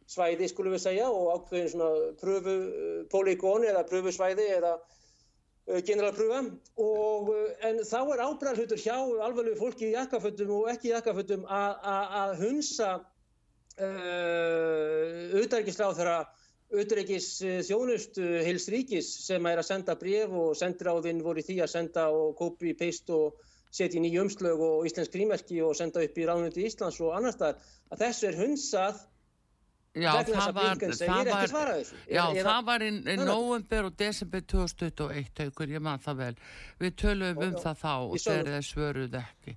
[0.10, 2.56] svæði skulum við segja og ákveðin svona pröfu
[3.12, 5.09] políkon eða pröfusvæði eða Eh,
[5.70, 6.42] generalpröfa
[6.82, 11.46] og eh, en þá er ábræðarhlutur hjá alveg fólki í jakkafötum og ekki í jakkafötum
[11.46, 16.18] að hunsa uh, eh, auðvækisláð þeirra
[16.70, 17.30] auðvækis
[17.66, 22.36] þjónustu heils ríkis sem er að senda bref og sendiráðinn voru því að senda og
[22.38, 23.40] kópi, peist og
[23.74, 27.38] setja í nýju umslög og íslensk grímerki og senda upp í ráðnöndi Íslands og annars
[27.42, 27.58] þar
[27.94, 29.02] að þessu er hunsað
[29.98, 35.74] Já, það var, það var, já Eða, það var í november og desember 2021, haugur,
[35.74, 36.36] ég man það vel.
[36.84, 39.56] Við tölum um það þá og þeir svöruð ekki.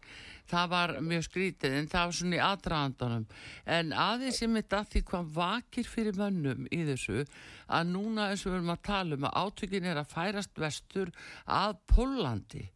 [0.53, 3.29] Það var mjög skrítið en það var svona í aðdraðandunum.
[3.77, 7.23] En aðeins ég mitt að því hvað vakir fyrir mönnum í þessu
[7.69, 11.13] að núna eins og við erum að tala um að átökin er að færast vestur
[11.45, 12.67] að Pólandi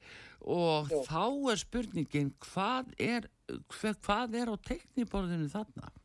[0.47, 1.01] og já.
[1.09, 3.31] þá er spurningin hvað er,
[3.73, 5.97] hvað er á tekniborðinu þarna?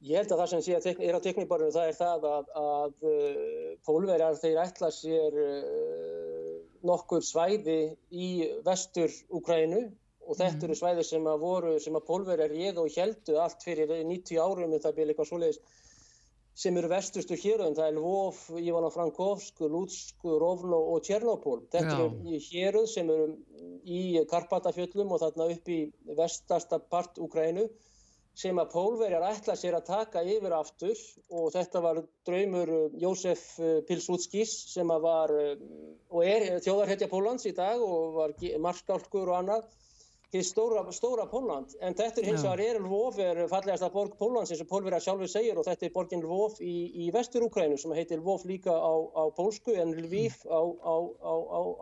[0.00, 3.08] Ég held að það sem sé að er á tekníbarinu það er það að, að
[3.10, 6.54] uh, pólverjar þeir ætla sér uh,
[6.88, 8.30] nokkur svæði í
[8.64, 9.82] vestur Úkrænu
[10.30, 10.64] og þetta mm.
[10.68, 14.72] eru svæði sem að voru, sem að pólverjar ég og heldu allt fyrir 90 árum
[14.72, 15.60] en það byrja eitthvað svoleiðis
[16.60, 21.62] sem eru vestustu héröðum, það er Lvov, Ivano-Frankovsk, Lutsk, Rovno og Tjernopól.
[21.72, 22.08] Þetta Já.
[22.08, 23.28] eru héröð sem eru
[23.86, 25.78] í Karpatafjöllum og þarna upp í
[26.18, 27.68] vestasta part Úkrænu
[28.40, 33.42] sem að pólverjar ætla sér að taka yfir aftur og þetta var draumur uh, Jósef
[33.60, 35.52] uh, Pilsudskis sem að var uh,
[36.10, 39.68] og er þjóðarhetja Pólans í dag og var marskálkur og annað
[40.30, 44.52] til stóra, stóra Póland en þetta er hins vegar er Lvov er fallegasta borg Pólans
[44.52, 47.94] eins og pólverjar sjálfur segir og þetta er borgin Lvov í, í vestur Úkrænu sem
[47.98, 50.94] heitir Lvov líka á, á pólsku en Lviv á, á,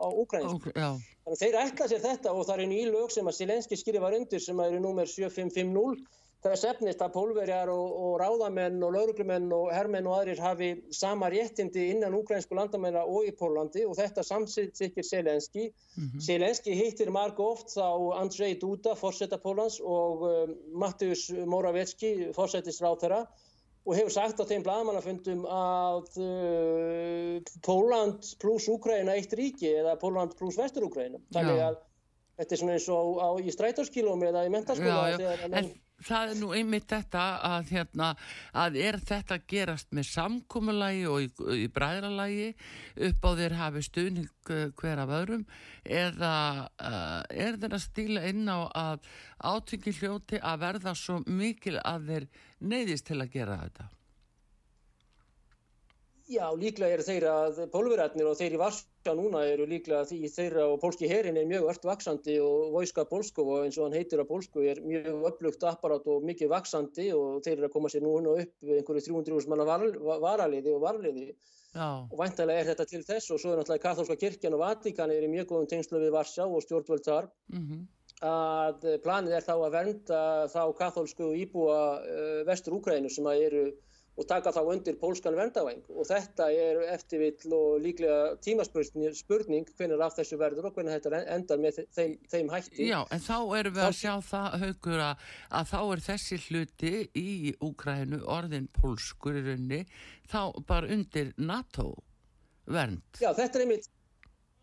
[0.01, 4.17] á úkrænsku þannig þeir ætla sér þetta og það er nýlög sem að Silenski skrifar
[4.17, 6.01] undir sem að eru nummer 7550
[6.43, 11.27] þess efnist að pólverjar og, og ráðamenn og lauruglumenn og herrmenn og aðrir hafi sama
[11.33, 15.67] réttindi innan ukrainsku landamennar og í Pólandi og þetta samsitt sikir Selenski.
[15.97, 16.23] Mm -hmm.
[16.27, 23.21] Selenski hittir marg oft þá Andrzej Duda, fórsetta Pólans og um, Mattius Moravetski, fórsettisráð þeirra
[23.85, 30.35] og hefur sagt á þeim blagamannafundum að uh, Póland pluss Ukraina eitt ríki eða Póland
[30.39, 31.19] pluss Vestur Ukraina.
[31.33, 31.77] Þannig að
[32.37, 35.63] þetta er svona eins og á, í strætóskílum eða í mentarskóla
[36.05, 38.09] það er nú einmitt þetta að, hérna,
[38.53, 41.29] að er þetta gerast með samkómulagi og í,
[41.65, 42.49] í bræðralagi
[43.09, 45.45] upp á þér hafi stuðning eh, hver af öðrum
[45.83, 46.33] eða
[46.69, 49.07] uh, er þeirra stíla inn á að
[49.39, 52.27] átökki hljóti að verða svo mikil að þeir
[52.59, 53.89] neyðist til að gera þetta?
[56.29, 61.07] Já, líklega eru þeirra pólverarnir og þeirri Varsja núna eru líklega því þeirra og pólski
[61.09, 64.61] herin er mjög ört vaksandi og Vojska Polskov og eins og hann heitir að Polsku
[64.69, 68.69] er mjög upplugt apparat og mikið vaksandi og þeir eru að koma sér núna upp
[68.75, 69.87] einhverju 300 manna var,
[70.27, 71.27] varaliði og varliði
[71.73, 71.89] Já.
[72.05, 75.25] og vantilega er þetta til þess og svo er náttúrulega Katholska kirkjan og Vatikan er
[75.25, 77.83] í mjög góðum tengslu við Varsja og stjórnvöld þar mm -hmm.
[78.29, 83.69] að planið er þá að vernda þá katholsku íbúa uh, vestur Úkrænu sem að eru
[84.19, 90.17] og taka þá undir pólskan vendavæng og þetta er eftirvill og líklega tímaspurning hvernig af
[90.17, 92.89] þessu verður og hvernig þetta endar með þeim, þeim hætti.
[92.89, 95.29] Já, en þá erum við að sjá það, Haugur, að,
[95.59, 97.29] að þá er þessi hluti í
[97.63, 99.85] Úgrænu orðin pólskur í raunni
[100.29, 101.93] þá bara undir NATO
[102.69, 103.21] vernd.
[103.21, 103.89] Já, þetta er einmitt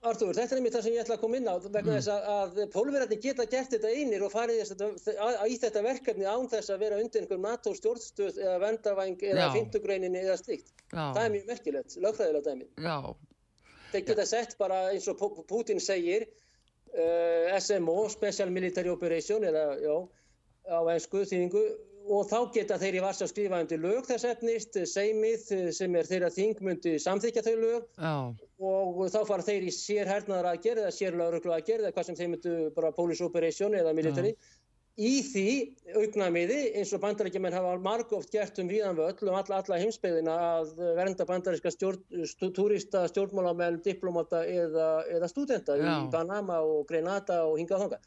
[0.06, 1.96] Artur, þetta er einmitt það sem ég ætla að koma inn á vegna mm.
[1.96, 6.72] þess að, að pólverðarnir geta gert þetta einir og farið í þetta verkefni án þess
[6.74, 10.72] að vera undir einhverjum NATO stjórnstöð eða vendarvæng eða fymtugreininni eða slikt.
[10.92, 11.02] Já.
[11.02, 12.68] Það er mjög merkilegt, lögfræðilega dæmi.
[12.86, 12.96] Já.
[13.92, 19.94] Þeir geta sett bara eins og Putin segir uh, SMO, Special Military Operation eða já,
[20.70, 21.66] á einsku þýðingu
[22.06, 26.06] og þá geta þeir í vars að skrifa undir lög þess efnist, seimið sem er
[26.06, 28.14] þeirra þingmundi samþykja þau lög Já.
[28.58, 31.96] Og þá fara þeir í sér hernaðar að gera eða sér lauruglu að gera eða
[31.96, 34.32] hvað sem þeir myndu bara police operation eða military.
[34.32, 34.62] Já.
[34.96, 35.48] í því
[36.00, 40.70] augnamiði eins og bandarækjumenn hafa margóft gert um viðan völl um alla, alla heimsbyðina að
[40.96, 47.58] vernda bandaríska stjórn, stú, túrista, stjórnmálamenn, diplomata eða, eða stúdenta í Panama og Grenada og
[47.60, 48.00] hingað þonga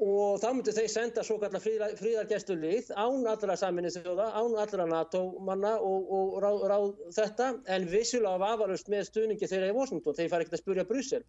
[0.00, 4.86] og þá myndu þeir senda svo kallar fríðargestu lið án allra saminni þjóða, án allra
[4.88, 7.50] NATO-manna og, og ráð, ráð þetta.
[7.76, 11.22] En vissulega vafarust með stuðningi þeirra í Washington, þeir fara ekkert að spurja Brussel.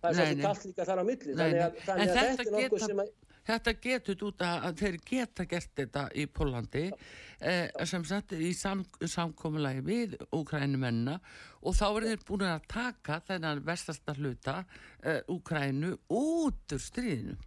[0.00, 1.36] Það er svolítið kallt líka þar á milli.
[1.36, 3.14] Þannig að, þannig að þetta er nokkuð sem að
[3.46, 8.82] Þetta getur út að þeir geta gert þetta í Pólandi eh, sem sagt í sam,
[8.98, 11.20] samkominlagi við Úkrænumennina
[11.62, 14.56] og þá er þeir búin að taka þennan vestasta hluta
[15.04, 17.38] eh, Úkrænu út úr stríðinu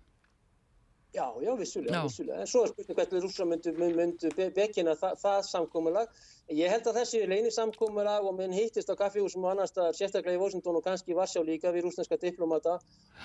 [1.13, 2.43] Já, já, vissulega, vissulega.
[2.43, 6.11] En svo er spurning hvernig rúsa myndu, myndu bekina það, það samkómulag.
[6.53, 10.37] Ég held að þessi leini samkómulag og minn hittist á kaffihúsum og annar staðar, sérstaklega
[10.37, 12.75] í Washington og kannski í Varsjá líka við rúsneska diplomata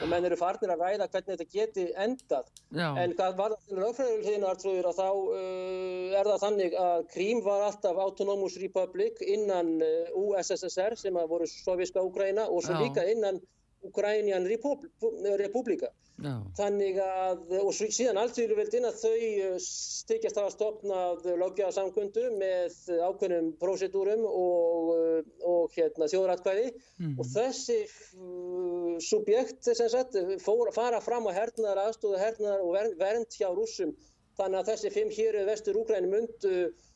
[0.01, 2.49] og menn eru farnir að ræða hvernig þetta geti endað.
[2.73, 2.89] Já.
[3.05, 7.43] En hvað var það til lögfræðilíðinu artrúður að þá uh, er það þannig að Krím
[7.45, 13.05] var alltaf Autonomous Republic innan uh, USSR sem að voru soviska Úgræna og svo líka
[13.13, 13.45] innan
[13.89, 15.91] Ukrainian Republika.
[16.23, 16.35] Já.
[16.55, 22.77] Þannig að, og síðan alltfyrirvildin að þau uh, stykjast hafa stopnað löggeðarsamkundu með
[23.09, 27.17] ákveðnum prósedúrum og, uh, og hérna, þjóðratkvæði mm.
[27.19, 33.51] og þessi uh, subjekt sagt, fór, fara fram á hernaðar aðstóðu hernaðar og vernd hjá
[33.51, 33.97] rúsum
[34.39, 36.94] þannig að þessi fimm hér vestur Úgræni myndu Uh,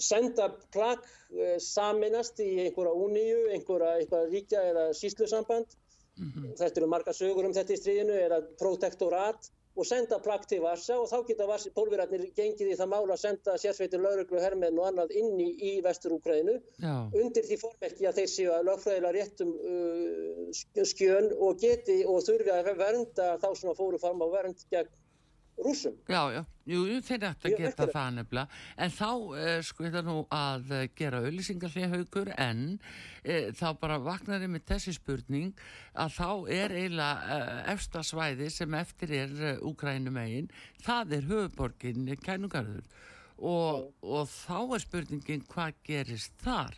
[0.00, 5.78] senda plagg uh, saminast í einhverja úníu, einhverja, einhverja ríkja eða síslusamband
[6.16, 6.52] mm -hmm.
[6.58, 10.96] þetta eru marga sögur um þetta í stríðinu eða protektorat og senda plagg til Varsa
[10.98, 15.14] og þá geta pólverarnir gengið í það mála að senda sérsveitir lauruglu, hermenn og annað
[15.20, 16.56] inni í vestur-Úkræðinu
[17.22, 22.50] undir því fórmerki að þeir séu að lögfræðilega réttum uh, skjön og geti og þurfi
[22.50, 24.90] að vernda þá sem að fóru fram á vernd gegn
[25.64, 25.94] rúsum.
[26.10, 30.16] Já, já, jú, þeir ætti að geta það nefnilega, en þá uh, sko þetta nú
[30.34, 35.62] að uh, gera auðlýsingarlega haugur en uh, þá bara vaknar ég með þessi spurning
[35.94, 37.38] að þá er eiginlega
[37.74, 40.50] efsta svæði sem eftir er Úkrænum eigin,
[40.84, 42.84] það er höfuborgin Kænugarður.
[43.40, 46.76] Og, og þá er spurningin hvað gerist þar?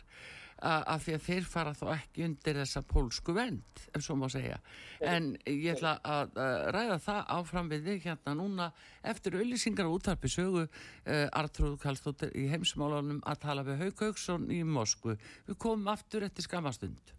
[0.63, 4.59] Af því að þeir fara þá ekki undir þessa pólsku vend, ef svo má segja.
[5.03, 6.37] En ég ætla að
[6.75, 8.69] ræða það áfram við þig hérna núna
[9.13, 14.47] eftir auðlýsingar og útarpi sögu uh, Artrúð Kallstóttir í heimsmálunum að tala við Hauk Hauksson
[14.53, 15.17] í Moskvu.
[15.49, 17.13] Við komum aftur eftir skamastund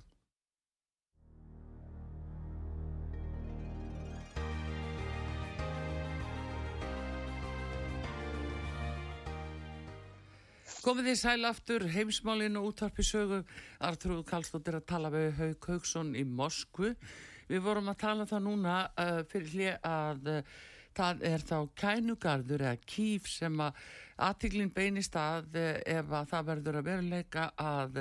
[10.84, 13.38] Komið þið sæl aftur heimsmálinu útvarpi sögu.
[13.88, 16.90] Artrúð Kallstóttir að tala við Hauk Hauksson í Moskvu.
[17.48, 20.52] Við vorum að tala það núna uh, fyrir hlið að uh,
[20.92, 23.80] það er þá kænugarður eða kýf sem að
[24.28, 28.00] aðtiklinn beinist að uh, ef að það verður að veruleika að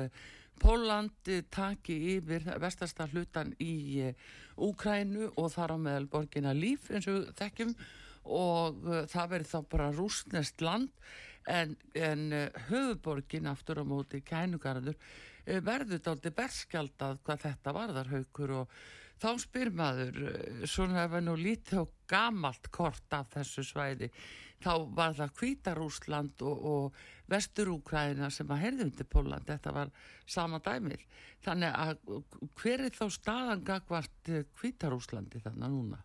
[0.59, 4.11] Pólandi taki yfir vestasta hlutan í
[4.59, 7.77] Úkrænu og þar á meðal borgina líf eins og þekkjum.
[8.23, 10.91] Og það verður þá bara rúsnest land
[11.49, 18.11] en, en uh, höfuborgin aftur á móti kænugarður uh, verður aldrei berskjaldað hvað þetta varðar
[18.13, 18.77] haukur og
[19.21, 24.11] þá spyr maður uh, svona ef við nú lítið á gamalt kort af þessu svæði
[24.63, 29.91] þá var það Kvítarúsland og, og Vesturúkræna sem að herði undir Póland, þetta var
[30.29, 31.01] sama dæmil
[31.43, 31.99] þannig að
[32.61, 36.03] hver er þá staðan gagvart Kvítarúslandi þannig núna?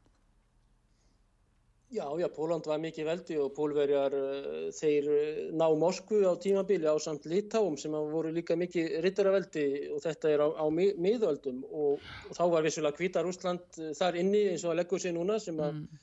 [1.91, 6.85] Já, já, Póland var mikið veldi og pólverjar eh, þeir eh, ná Moskvu á tímabili
[6.85, 9.65] á samt Litáum sem voru líka mikið rittaraveldi
[9.97, 14.21] og þetta er á, á miðöldum og, og þá var vissulega Kvítar Úsland eh, þar
[14.21, 16.03] inni eins og að leggur sig núna sem að mm.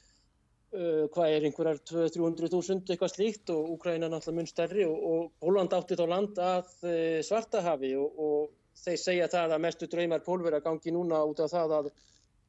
[0.73, 5.77] uh, hvað er einhverjar 200-300.000 eitthvað slíkt og Úkræna náttúrulega mun stærri og, og Póland
[5.77, 10.65] átti þá land að uh, Svartahafi og, og þeir segja það að mestu draumar pólverja
[10.65, 11.93] gangi núna út af það að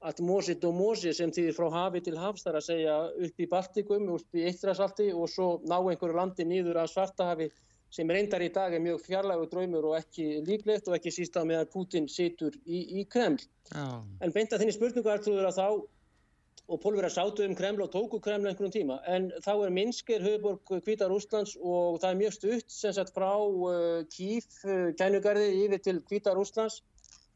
[0.06, 2.96] að Mosit og Mosi sem þýðir frá hafi til hafs þar að segja
[3.26, 7.48] upp í Baltikum, upp í Eittrasalti og svo ná einhverju landi nýður að Svartahafi
[7.96, 11.42] sem reyndar í dag er mjög fjarlægu draumur og ekki líklegt og ekki síst á
[11.46, 13.42] meðan Putin situr í, í Kreml.
[13.72, 13.86] Já.
[14.22, 15.68] En beinta þinni spurningu er trúður að þá
[16.66, 20.82] og pólverið sátu um Kreml og tóku Kreml einhvern tíma en þá er Minskir höfuborg
[20.82, 25.82] Kvítar Úslands og það er mjög stutt sem sagt frá uh, Kíf, uh, kænugarði yfir
[25.84, 26.80] til Kvítar Úslands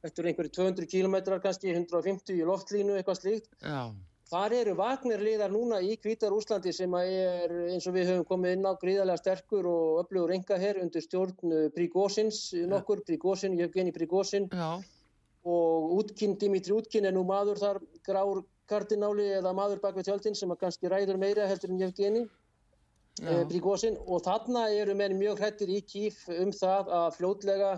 [0.01, 3.51] Þetta eru einhverju 200 kílometrar kannski, 150 í loftlínu eitthvað slíkt.
[3.61, 3.91] Já.
[4.31, 8.69] Þar eru Vagnarliðar núna í Kvítar Úslandi sem er eins og við höfum komið inn
[8.71, 12.39] á gríðarlega sterkur og öflugur enga hér undir stjórn Prígósins
[12.71, 19.51] nokkur, Prígósin, Jevgeni Prígósin og Útkinn, Dimitri Útkinn er nú maður þar grár kardináli eða
[19.57, 24.69] maður bak við tjöldin sem kannski ræður meira heldur en Jevgeni eh, Prígósin og þarna
[24.79, 27.73] eru menn mjög hrettir í kýf um það að fljótlega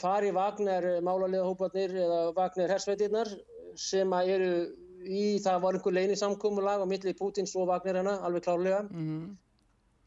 [0.00, 3.30] fari Vagner málarlega hóparnir eða Vagner hersveitirnar
[3.78, 4.50] sem að eru
[5.02, 8.82] í, það var einhver leini samkómulag á milli Pútins og Vagner hana, alveg klárlega.
[8.90, 9.32] Mm -hmm.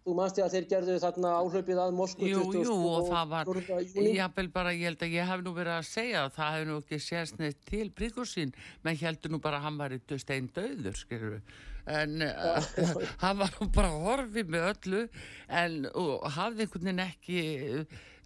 [0.06, 2.30] Þú mannst ég að þeir gerðu þarna áhlaupið að Moskvu 20.
[2.30, 5.86] Jú, jú, og, það var, ég bara, ég held að ég hef nú verið að
[5.90, 8.54] segja að það hef nú ekki sést neitt til Príkosín,
[8.84, 11.42] menn heldur nú bara að hann var í stein döður, skilur við
[11.86, 12.60] en uh,
[13.24, 15.02] hann var bara horfið með öllu
[15.48, 15.82] en
[16.38, 17.42] hafði einhvern veginn ekki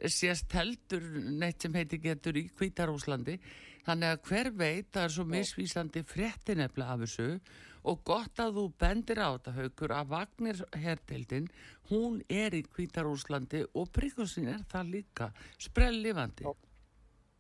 [0.08, 3.40] sést heldur neitt sem heiti getur í Kvítarúslandi
[3.88, 7.28] þannig að hver veit það er svo misvísandi fréttinefla af þessu.
[7.90, 11.46] Og gott að þú bendir á þetta haugur að Vagnir herdeildin
[11.90, 15.30] hún er í Kvítarúslandi og Príkosin er það líka.
[15.58, 16.50] Sprellifandi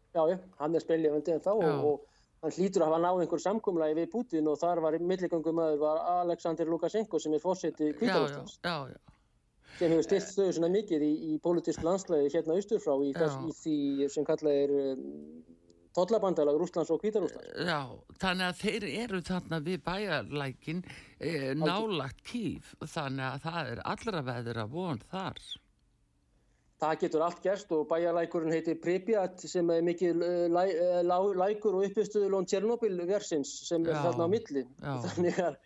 [0.09, 2.05] Já, já, hann er sprellifandi en þá og, og
[2.43, 6.03] hann hlýtur að hafa náð einhver samkumlaði við Putin og þar var milligangum aður var
[6.19, 9.17] Aleksandr Lukashenko sem er fórseti Kvítarúslands Já, já, já
[9.79, 14.09] sem hefur stilt stöðu svona mikið í, í politísk landslæði hérna austurfrá í, í því
[14.11, 15.05] sem kallað er um,
[15.95, 17.53] tollabandalag Rúslands og Kvítarúslands.
[17.67, 17.79] Já,
[18.21, 24.23] þannig að þeir eru þarna við bæjarlækin eh, nálagt kýf, þannig að það er allra
[24.29, 25.41] veður að von þar.
[26.79, 31.17] Það getur allt gerst og bæjarlækurinn heitir Pripyat sem er mikið eh, læ, eh, læ,
[31.41, 34.63] lækur og uppistuðulón Tjernobyl versins sem er já, þarna á milli.
[34.79, 34.93] Já.
[35.07, 35.57] Þannig að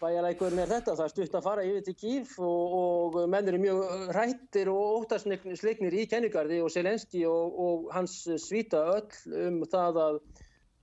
[0.00, 3.60] bæjarleikurinn er þetta, það er stutt að fara yfir til Kíf og, og menn eru
[3.60, 10.02] mjög rættir og óttarsleiknir í kenningarði og Selenski og, og hans svita öll um það
[10.06, 10.20] að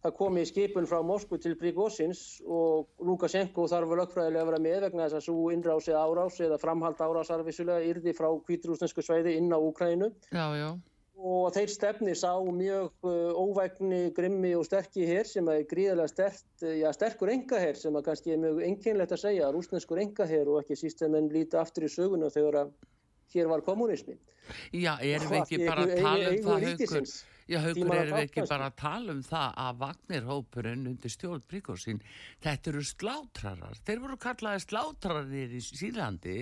[0.04, 5.06] það komi skipun frá Moskvu til Prigosins og Lukashenko þarf lögfræðilega að vera með vegna
[5.08, 9.60] þess að svo innrás eða árás eða framhald árásarvissulega yrði frá kvíturúsnesku sveiði inn á
[9.60, 10.12] Úkrænu.
[10.32, 10.72] Já, já
[11.24, 16.48] og þeir stefni sá mjög uh, óvægni, grimmi og sterkir hér sem er gríðarlega stert,
[16.66, 20.64] uh, já, sterkur engaherr sem að kannski er mjög enginlegt að segja, rúsneskur engaherr og
[20.64, 22.74] ekki síst að menn líti aftur í söguna þegar að
[23.34, 24.18] hér var kommunismi.
[24.76, 27.14] Já, erum við ekki bara að tala um það haugur?
[27.44, 32.04] Já, haugur, erum við ekki bara að tala um það að Vagnirhópurinn undir stjórn Bríkósín,
[32.44, 36.38] þetta eru slátrarar, þeir voru kallaði slátrarir í Sýrlandi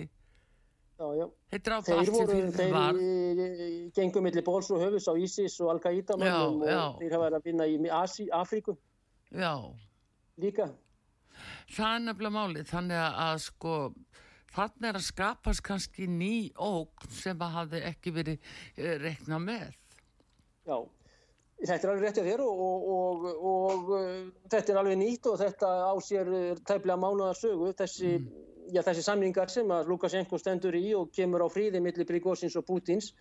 [1.01, 1.25] Já, já.
[1.49, 2.75] Þeir voru, þeir
[3.95, 7.65] gengum millir bóls og höfus á ISIS og Al-Qaida og þeir hafa verið að vinna
[7.65, 8.75] í Asi, Afríku.
[9.33, 9.55] Já.
[10.41, 10.69] Líka.
[11.73, 13.75] Það er nefnilega málið, þannig að sko,
[14.55, 19.77] þannig er að skapast kannski ný óg sem að hafi ekki verið eh, rekna með.
[20.67, 20.77] Já,
[21.61, 23.91] þetta er alveg réttið þér og, og, og, og
[24.51, 26.31] þetta er alveg nýtt og þetta á sér
[26.61, 28.29] tæplega mánuðarsögu, þessi mm.
[28.75, 32.67] já, þessi samlingar sem að Lukashenko stendur í og kemur á fríði millir Prigozins og
[32.67, 33.11] Putins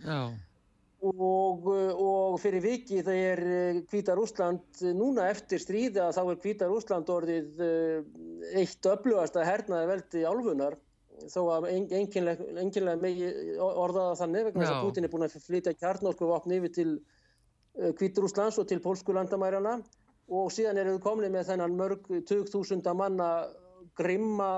[1.01, 3.43] og, og fyrir viki er
[3.89, 10.24] Kvítar Úsland núna eftir stríða þá er Kvítar Úsland orðið eh, eitt öflugasta hernaði veldi
[10.28, 10.76] álfunar
[11.29, 16.25] þó að enginlega megi orðaða þannig vegna þess að Putin er búin að flytja kjarnorku
[16.31, 16.91] vopni yfir til
[17.99, 19.75] Kvítur eh, Úslands og til Pólsku landamærarna
[20.31, 23.31] og síðan eru við komnið með þennan mörg 20.000 manna
[23.99, 24.53] grimma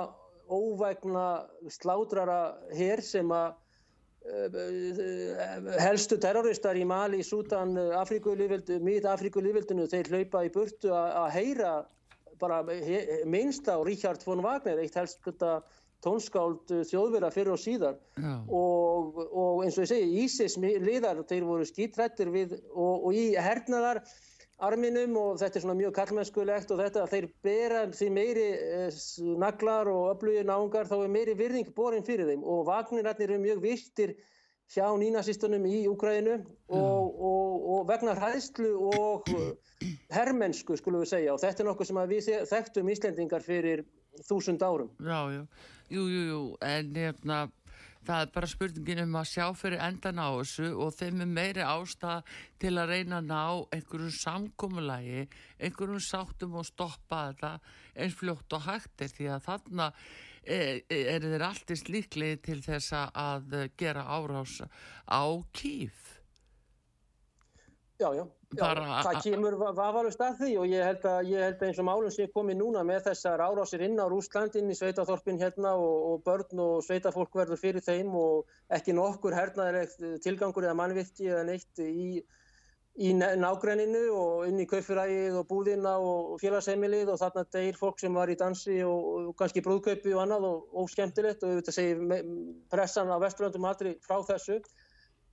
[0.52, 1.26] óvægna
[1.72, 2.40] slátrara
[2.76, 3.48] hér sem að
[4.28, 4.48] uh,
[5.80, 11.72] helstu terroristar í Mali, Sútan, Mid-Afríkulífildinu, þeir hlaupa í burtu að heyra
[12.42, 12.58] bara
[13.30, 15.22] minnst á Richard von Wagner, eitt helst
[16.02, 17.96] tónskáld þjóðverða fyrir og síðar.
[18.48, 23.32] Og, og eins og ég segi Ísis liðar, þeir voru skítrættir við og, og í
[23.38, 24.02] hernaðar
[24.62, 29.00] arminum og þetta er svona mjög kallmennskulegt og þetta að þeir bera því meiri eh,
[29.42, 32.44] naglar og öflugir náungar þá er meiri virðing borin fyrir þeim.
[32.46, 34.14] Og vagnirarnir eru mjög virtir
[34.72, 36.38] hjá nínasýstunum í Úkræðinu
[36.72, 39.28] og, og, og vegna hræðslu og
[40.12, 41.34] herrmennsku skulum við segja.
[41.34, 43.84] Og þetta er nokkuð sem við þekktum Íslendingar fyrir
[44.28, 44.92] þúsund árum.
[45.00, 45.42] Já, já,
[45.92, 47.44] jú, jú, jú, en nefna
[48.02, 51.62] það er bara spurningin um að sjá fyrir endan á þessu og þeim er meiri
[51.66, 52.16] ástæða
[52.62, 53.42] til að reyna að ná
[53.76, 55.22] einhverjum samkómulagi,
[55.62, 57.52] einhverjum sáttum og stoppa þetta
[57.94, 59.88] eins fljótt og hægtir því að þarna
[60.42, 64.60] er, er þeir alltist líklega til þess að gera árás
[65.06, 65.22] á
[65.54, 66.12] kýf.
[68.02, 71.68] Já, já, já það kemur vafalust að því og ég held að, ég held að
[71.68, 75.40] eins og málum sem er komið núna með þessar árásir inn á Rúslandin í sveitaþorpin
[75.40, 80.78] hérna og, og börn og sveitafólk verður fyrir þeim og ekki nokkur hernaðilegt tilgangur eða
[80.82, 82.24] mannvirki eða neitt í,
[83.00, 88.12] í nágrenninu og inn í kaufurægið og búðina og félagsheimilið og þarna degir fólk sem
[88.12, 92.26] var í dansi og, og kannski brúðkaupi og annað og, og skemmtilegt og þetta segir
[92.74, 94.60] pressan á vesturlöndum aldrei frá þessu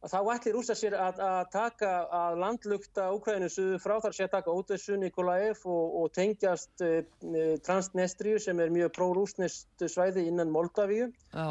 [0.08, 4.34] þá ætlir rúsa sér að, að taka að landlugta Úkræðinu suðu frá þar sé að
[4.38, 7.02] taka Ódessu, Nikolaev og, og tengjast uh,
[7.66, 11.10] Transnestriu sem er mjög pró-rúsnest svæði innan Moldavíu.
[11.34, 11.50] Já.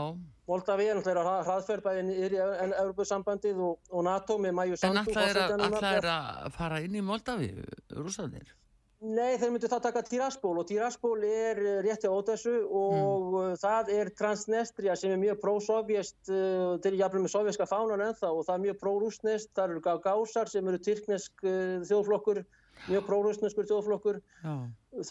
[0.49, 5.13] Moldavíu er náttúrulega hraðferðbæðin í Europasambandið og, og NATO með mæju sandu.
[5.13, 7.69] En alltaf er að fara inn í Moldavíu,
[7.99, 8.55] rúsaðir?
[8.99, 13.59] Nei, þeir myndu þá taka Tiraspol og Tiraspol er eh, rétti á Ódessu og mm.
[13.61, 18.43] það er Transnestria sem er mjög pró-sovjest, uh, til jafnveg með sovjerska fánan ennþá og
[18.49, 21.47] það er mjög pró-rúsnest, það eru gásar sem eru tyrknesk
[21.87, 22.43] þjóðflokkur,
[22.89, 24.57] mjög pró-rúsneskur þjóðflokkur, Já.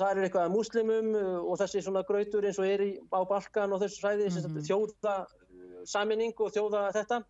[0.01, 3.85] það er eitthvað muslimum og þessi svona grautur eins og er í, á Balkan og
[3.85, 4.67] þessu svæði, mm -hmm.
[4.67, 5.15] þjóða
[5.87, 7.23] saminning og þjóða þetta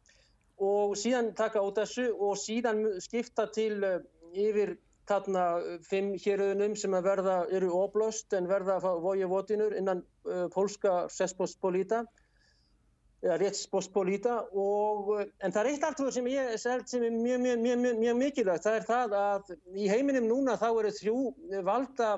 [0.57, 3.77] og síðan taka Ódessu og síðan skipta til
[4.33, 5.43] yfir þarna
[5.87, 12.03] fimm héröðunum sem að verða, eru oblöst en verða vojevodinur innan uh, pólska sespospolita
[13.23, 18.01] eða réttspospolita og en það er eitt allt sem égselt sem er mjög, mjög, mjög,
[18.03, 21.21] mjög mikilvægt það er það að í heiminum núna þá eru þrjú
[21.65, 22.11] valda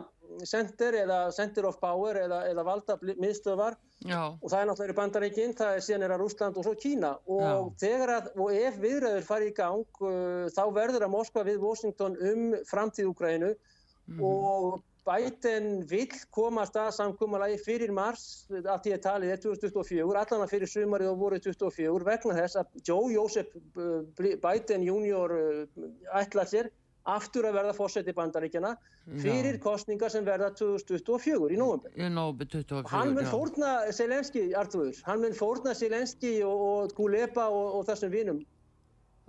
[0.47, 3.77] center eða center of power eða, eða valda miðstöðvar
[4.07, 4.19] Já.
[4.31, 7.73] og það er náttúrulega bandaríkinn, það er síðan er að Rúsland og svo Kína og,
[7.83, 12.45] að, og ef viðræður fari í gang uh, þá verður að Moskva við Washington um
[12.69, 14.23] framtíð Úgrænu mm.
[14.23, 14.79] og
[15.09, 20.51] Biden vill komast að samkúmalagi fyrir mars að því að talið er 2024, allan að
[20.51, 26.45] fyrir sumarið og voruð 2024 vegna þess að Joe Joseph uh, Biden junior uh, ætla
[26.49, 26.69] sér
[27.16, 28.76] aftur að verða fórseti bandaríkjana
[29.24, 29.62] fyrir já.
[29.64, 31.95] kostningar sem verða 2024 í nógumber.
[31.97, 37.49] Í nógumber 2024, Hann mun fórna Selenski, Artur, hann mun fórna Selenski og, og Gulepa
[37.49, 38.41] og, og þessum vinum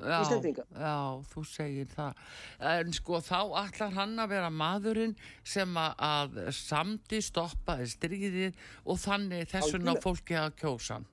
[0.01, 0.64] í stendinga.
[0.72, 2.20] Já, þú segir það.
[2.72, 9.51] En sko þá ætlar hann að vera maðurinn sem að samti stoppaði stríðið og þannig
[9.51, 11.09] þessuna fólki að kjósa hann.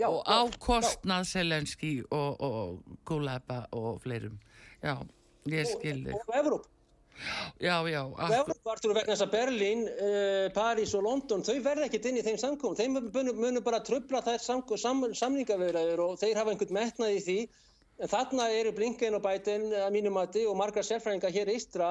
[0.00, 4.38] Já, og ákostnað Selenski og, og Gulepa og fleirum.
[4.80, 4.96] Já
[5.48, 6.12] ég skilði.
[6.14, 6.68] og, og Evróp
[7.60, 11.88] já, já og Evróp vartur vegna þess að Berlín uh, París og London þau verða
[11.88, 16.54] ekkert inn í þeim samkóum þeim munum bara tröfla þær sam, samningaverðar og þeir hafa
[16.54, 17.40] einhvern metnað í því.
[18.00, 21.90] En þarna eru Blinken og Biden að mínum mati og margar sérfræðingar hér eistra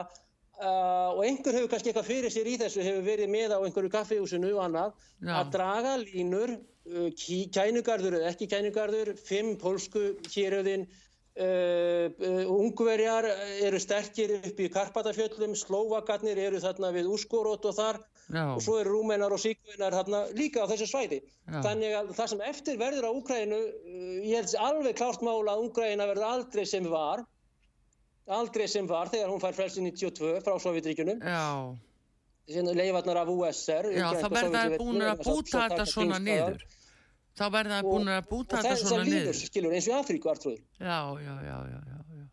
[0.59, 3.93] uh, og einhver hefur kannski eitthvað fyrir sér í þessu hefur verið með á einhverju
[3.93, 5.35] kaffihúsinu og annað já.
[5.37, 7.11] að draga línur uh,
[7.53, 10.87] kænugarður eða ekki kænugarður fimm pólsku héröðin
[11.39, 13.25] Ungverjar
[13.63, 18.43] eru sterkir upp í Karpatafjöllum, Slovakarnir eru þarna við Úskorót og þar Já.
[18.53, 21.21] og svo eru Rúmenar og Síkvinar þarna líka á þessu svæði.
[21.47, 21.61] Já.
[21.65, 25.69] Þannig að það sem eftir verður á Úkrænu, uh, ég held alveg klárt mála að
[25.69, 27.23] Úkræna verður aldrei sem var,
[28.27, 31.23] aldrei sem var þegar hún fær frelsi 92 frá Sovjetríkunum.
[32.49, 33.91] Leifarnar af USR.
[33.93, 36.59] Já, það verður búin að búta þetta svona niður
[37.39, 38.99] þá verða það búin að búta þetta svona niður.
[38.99, 40.61] Og það líður, skilur, eins og Afríku artrúður.
[40.79, 42.27] Já, já, já, já, já, já.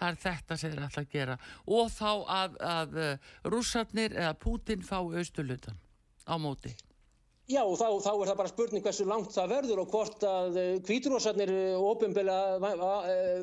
[0.00, 1.40] Það er þetta sem þeir alltaf gera.
[1.78, 5.76] Og þá að, að uh, rússarnir eða Putin fá austurlutan
[6.24, 6.72] á móti.
[7.50, 10.58] Já, og þá, þá er það bara spurning hversu langt það verður og hvort að
[10.86, 12.36] kvíturósarnir uh, ofinbela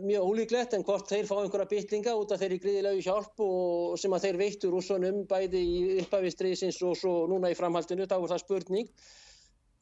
[0.06, 4.16] mjög ólíklegt en hvort þeir fá einhverja bytlinga út af þeirri gríðilegu hjálp og sem
[4.16, 8.44] að þeir veittur rússunum bæði í uppafistriðsins og svo núna í framhaldinu, þá er það
[8.46, 8.92] spurning.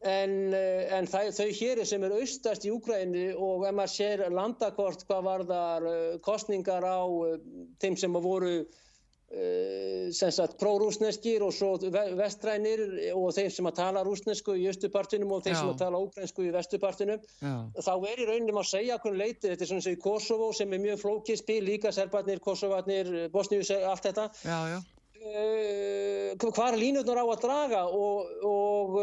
[0.06, 4.22] En, eh, en það, þau hér sem er austast í Úkrænu og ef maður sér
[4.30, 7.39] landakort hvað var þar eh, kostningar á eh,
[7.82, 8.58] þeim sem voru
[10.62, 11.72] pró-rúsneskir og svo
[12.16, 12.84] vestrænir
[13.18, 15.60] og þeim sem að tala rúsnesku í östupartinum og þeim Já.
[15.60, 19.66] sem að tala úkrænsku í vestupartinum þá er í rauninum að segja hvernig leiti, þetta
[19.66, 24.06] er svona sem í Kosovo sem er mjög flókið spil, líka serbarnir, kosovarnir, bosníus, allt
[24.06, 24.80] þetta Já, já.
[25.26, 29.01] Uh, hvað er línutnar á að draga og, og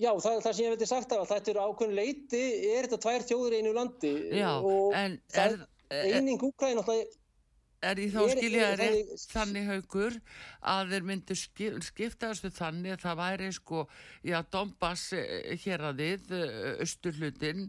[0.00, 2.98] Já, það, það sem ég veit sagt af að þetta eru ákveðin leiti, er þetta
[3.04, 4.12] tvær þjóður einu landi?
[4.38, 5.58] Já, og er,
[5.92, 7.18] er eining Úkræn alltaf
[7.82, 10.14] Er ég þá Er- skilja er- rétt þannig- haugur
[10.62, 13.80] að þeir myndu skip, skipta þessu þannig að það væri sko,
[14.22, 16.30] já, Donbass eh, hér að þið,
[16.84, 17.64] austurhlutin,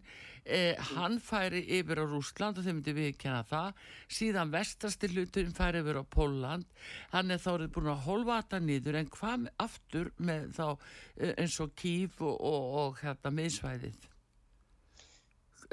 [0.45, 3.83] eh, hann færi yfir á Rúsland og þeir myndi viðkjanna það,
[4.17, 6.67] síðan vestasti hlutin færi yfir á Póland,
[7.13, 11.33] hann er þá eru búin að holva þetta nýður en hvað aftur með þá eh,
[11.37, 14.09] eins og Kíf og, og, og hérna miðsvæðið?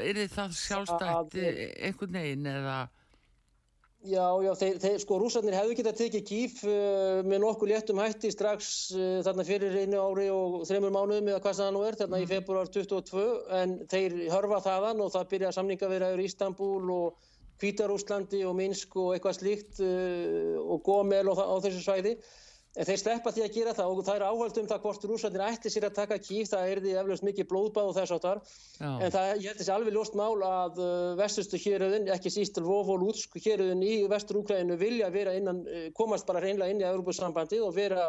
[0.00, 2.80] Er það sjálfstætt eh, einhvern veginn eða...
[4.00, 8.30] Já, já, þeir, þeir, sko rússarnir hefðu getað tekið kýf uh, með nokkuð léttum hætti
[8.32, 12.20] strax uh, þarna fyrir einu ári og þreymur mánuðum eða hvað það nú er, þarna
[12.22, 13.26] í februar 22
[13.58, 17.28] en þeir hörfa þaðan og það byrja samningavirðaður í Istanbul og
[17.60, 22.14] Hvítarúslandi og Minsk og eitthvað slíkt uh, og Gómel og það, á þessu svæði
[22.78, 25.42] en þeir sleppa því að gera það og það er áhald um það hvort rússarnir
[25.46, 28.42] ætti sér að taka kýf, það er því eflaust mikið blóðbáð og þess áttar.
[28.86, 32.92] En það, ég held þessi alveg ljóst mál að uh, vestustu héröðin, ekki síst Lvov
[32.94, 36.86] og Lútsk héröðin í vestur Úkræðinu vilja vera innan, uh, komast bara reynlega inn í
[36.86, 38.06] Európusambandið og vera,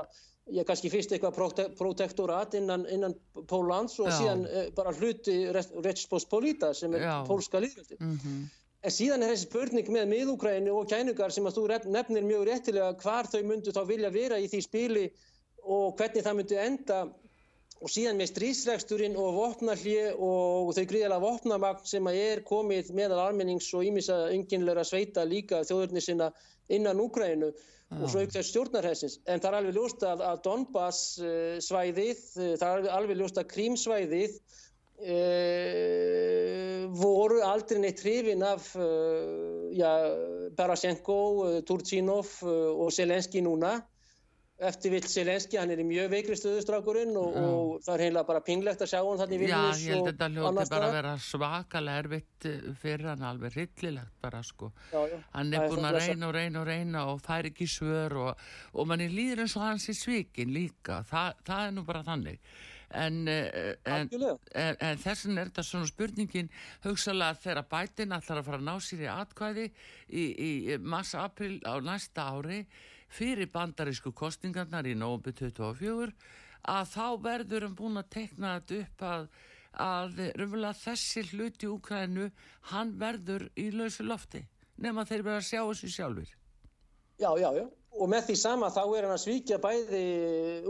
[0.52, 3.18] já kannski fyrst eitthvað prote protektorat innan, innan
[3.50, 4.18] Pólans og Já.
[4.20, 7.14] síðan uh, bara hluti Retspospolita sem er Já.
[7.26, 7.98] pólska líðveldi.
[7.98, 8.50] Mm
[8.82, 12.94] En síðan er þessi spurning með miðúkræðinu og kænugar sem að þú nefnir mjög réttilega
[13.04, 15.04] hvar þau myndu þá vilja vera í því spili
[15.62, 17.02] og hvernig það myndu enda
[17.82, 23.20] og síðan með strísreksturinn og vopnarhlið og þau gríðalega vopnamagn sem að er komið meðal
[23.28, 26.32] almennings og ímissa ynginleira sveita líka þjóðurni sinna
[26.74, 27.52] innan Úkrænu
[28.00, 29.18] og svo auk þess stjórnarhessins.
[29.28, 33.50] En það er alveg ljóst að, Donbass uh, svæðið, uh, það er alveg, ljóst að
[33.52, 34.38] Krímsvæðið
[35.02, 38.84] uh, voru aldrei neitt hrifin af uh,
[39.76, 39.94] ja,
[40.58, 43.80] Barashenko, uh, Turchinov uh, og Selenski núna
[44.62, 47.46] eftir vill Selenski, hann er í mjög veikri stöðustrákurinn og, Já.
[47.50, 50.02] og það er heimlega bara pinglegt að sjá hann þannig í Já, Vilnius ég held
[50.02, 54.20] og að þetta hljóti annars bara að vera svakalega erfitt eh, fyrir hann alveg rillilegt
[54.22, 54.72] bara sko.
[54.92, 55.18] Já, já.
[55.34, 58.46] Hann er búin að reyna og reyna og reyna og fær ekki svör og,
[58.76, 61.02] og manni líður eins og hans í svikin líka.
[61.10, 62.54] Þa, það er nú bara þannig.
[62.94, 64.38] En, eh, en, Algjörlega.
[64.56, 66.50] en, en þessin er þetta svona spurningin
[66.84, 69.68] hugsalega þegar bætin ætlar að fara að ná sér í atkvæði
[70.10, 72.66] í, í mars-april á næsta ári
[73.12, 76.12] fyrir bandarísku kostingarnar í nógumbi 24
[76.72, 79.28] að þá verður hann búin að tekna þetta upp að,
[79.88, 82.28] að raunverulega þessi hluti í Úkrænu
[82.74, 84.44] hann verður í lausu lofti
[84.82, 86.36] nema þeir verða að sjá þessu sjálfur
[87.22, 87.66] Já, já, já.
[87.92, 90.04] Og með því sama þá er hann að svíkja bæði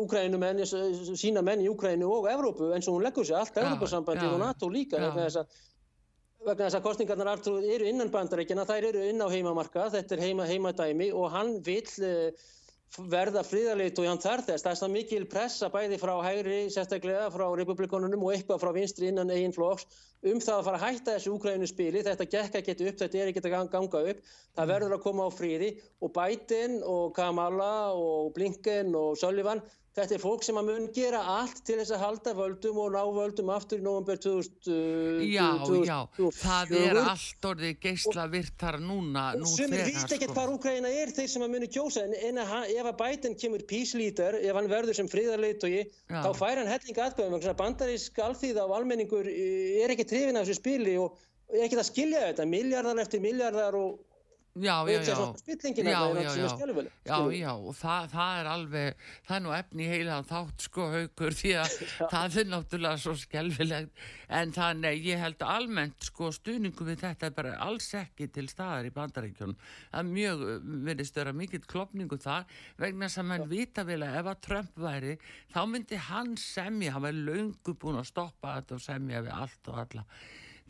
[0.02, 4.40] Úkrænumenn, sína menn í Úkrænu og Evrópu eins og hún leggur sér allt já, og
[4.42, 5.06] NATO líka já.
[5.06, 5.60] vegna þess að
[6.42, 7.44] vegna þess að kostningarnar
[7.76, 11.86] eru innan bandaríkjana, þær eru inn á heimamarka, þetta er heima, heimadæmi og hann vill
[12.02, 12.34] eh,
[13.00, 14.64] verða friðarleit og hann þarf þess.
[14.66, 19.08] Það er það mikil pressa bæði frá hægri, sérstaklega frá republikonunum og eitthvað frá vinstri
[19.12, 19.88] innan eigin flokks
[20.22, 22.04] um það að fara að hætta þessu Úkrænu spili.
[22.06, 24.20] Þetta gekk ekki upp, þetta er ekki að gang- ganga upp.
[24.58, 25.70] Það verður að koma á fríði
[26.02, 31.20] og Biden og Kamala og Blinken og Sullivan Þetta er fólk sem að mun gera
[31.34, 35.82] allt til þess að halda völdum og ná völdum aftur í november 2000, Já, 2000,
[35.90, 35.98] já,
[36.38, 40.36] það er allt orðið geisla virtar núna nú sem er veit ekkert sko.
[40.38, 43.66] hvað Úkraina er þeir sem að muni kjósa en, en að, ef að Biden kemur
[44.00, 46.22] leader, ef hann verður sem friðarleitói, Já.
[46.24, 50.08] þá fær hann helling aðkvæðum vegna þess að bandarísk alþýða og almenningur eh, er ekki
[50.08, 51.20] trefin af þessu spili og
[51.52, 54.00] er ekki að skilja þetta, miljardar eftir miljardar og
[54.52, 56.48] Já, já, já.
[57.08, 57.52] Já, já, já.
[57.56, 61.54] og það, það er alveg, það er nú efni í heilan þátt sko haukur því
[61.62, 61.76] að
[62.12, 67.30] það er náttúrulega svo skelfilegt en það, nei, ég held almennt sko stuðningum við þetta
[67.30, 69.56] er bara alls ekki til staðar í bandaríkjunum.
[69.88, 70.46] Það er mjög,
[70.92, 72.46] verðist vera mikill klopningu þar
[72.84, 75.16] vegna sem menn vita vel að ef að Trump væri,
[75.56, 79.72] þá myndi hann semja, hann væri löngu búin að stoppa þetta og semja við allt
[79.72, 80.08] og alla.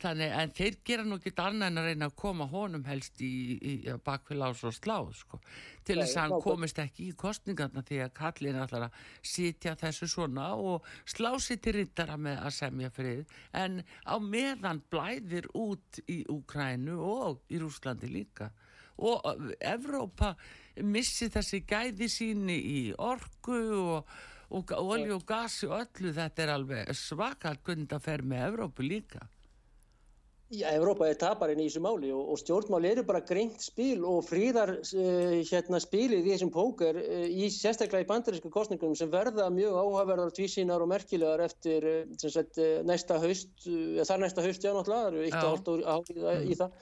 [0.02, 3.28] Þannig, en þeir gera nú ekki annað en að reyna að koma honum helst í,
[3.54, 5.38] í, í bakfél ás og sláð, sko,
[5.86, 8.96] til þess að hann komist ekki í kostningarna því að kallin ætlar að
[9.32, 13.22] sitja þessu svona og slá sér til rittara með að semja frið,
[13.62, 18.50] en á meðan blæðir út í Úkrænu og í Rúslandi líka.
[19.02, 19.22] Og
[19.62, 20.34] Evrópa
[20.82, 24.10] missi þessi gæði síni í orku og,
[24.50, 28.86] og olju og gasi og öllu, þetta er alveg svakalt hvernig það fer með Evrópu
[28.86, 29.22] líka.
[30.52, 34.18] Já, Evrópa er taparinn í þessu máli og, og stjórnmáli eru bara greint spil og
[34.28, 39.46] fríðar uh, hérna spilið í þessum póker uh, í sérstaklega í bandarísku kostningum sem verða
[39.54, 45.24] mjög áhugaverðar, tvísýnar og merkilegar eftir uh, sagt, næsta haust, þar næsta haust, já náttúrulega,
[45.24, 46.76] eitt hálft ár í, það- í það,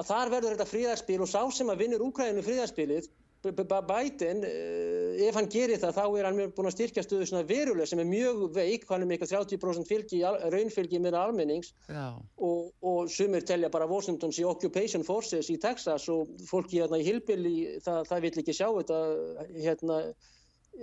[0.00, 3.12] að þar verður þetta fríðarspil og sá sem að vinnur Úkræðinu fríðarspilið
[3.52, 7.88] Biden, eh, ef hann gerir það, þá er hann búin að styrkja stöðu svona veruleg
[7.88, 10.20] sem er mjög veik, hann er með eitthvað 30% fylgi,
[10.54, 11.74] raunfylgi með almennings.
[12.38, 17.04] Og, og sumir telja bara Washingtons í Occupation Forces í Texas og fólki hérna í
[17.04, 19.02] Hillbilly, það, það vil ekki sjá þetta,
[19.58, 20.00] hérna,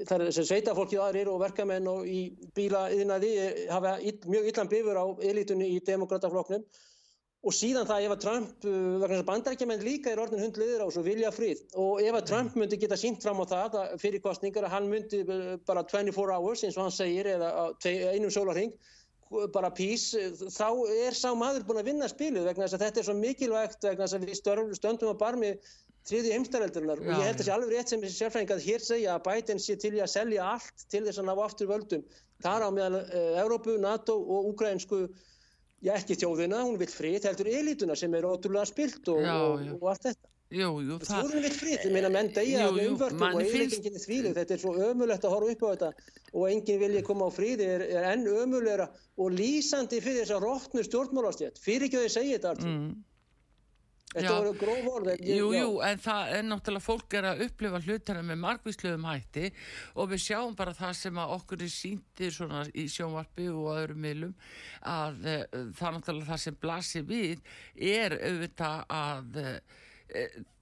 [0.07, 2.21] það er sem sveitafólkið aðrir og verkamenn og í
[2.55, 3.33] bílaðinaði
[3.71, 3.97] hafa
[4.29, 6.63] mjög illan bifur á elitunni í demokratafloknum
[7.41, 10.85] og síðan það ef að Trump, uh, vegna þess að bandarækjumenn líka er orðin hundliður
[10.85, 11.65] á svo vilja frið.
[11.81, 15.23] Og ef að Trump myndi geta sínt fram á það fyrir kostningar að hann myndi
[15.25, 17.71] uh, bara 24 hours eins og hann segir eða
[18.13, 18.73] einum sólarhing
[19.53, 20.17] bara peace,
[20.51, 20.67] þá
[21.05, 24.07] er sá maður búin að vinna spilið vegna þess að þetta er svo mikilvægt vegna
[24.07, 25.51] þess að við stöndum að barmi
[26.07, 28.85] þriði heimstareldurinnar og ég held að það sé alveg rétt sem þessi sérfræðing að hér
[28.85, 32.05] segja að Biden sé til í að selja allt til þess að ná aftur völdum.
[32.41, 35.03] Þar á meðal uh, Európu, NATO og Ukraínsku
[35.81, 39.73] já ekki þjóðina, hún vil frið, heldur elituna sem er ótrúlega spilt og, já, já.
[39.77, 40.31] og allt þetta.
[40.51, 44.33] Jú, jú, þjóðin vil frið, ég meina menn degja með umvörtum og eilitingin er þvílið,
[44.35, 45.91] þetta er svo ömulegt að horfa upp á þetta
[46.31, 50.43] og enginn vilja koma á fríði er, er enn ömulegra og lýsandi fyrir þess að
[50.43, 52.67] rótnu stjórnmálastjétt, fyrir ekki að þið segja þetta alltaf.
[52.67, 52.91] Mm.
[54.11, 58.23] Þetta voru gróf orð Jú, jú, en það er náttúrulega fólk er að upplifa hlutana
[58.27, 59.51] með margvísluðum hætti
[59.95, 64.01] og við sjáum bara það sem að okkur er síndi svona í sjónvarpi og öðrum
[64.03, 64.33] miðlum
[64.91, 65.45] að uh,
[65.79, 67.53] það náttúrulega það sem blasir við
[67.91, 69.55] er auðvitað að uh,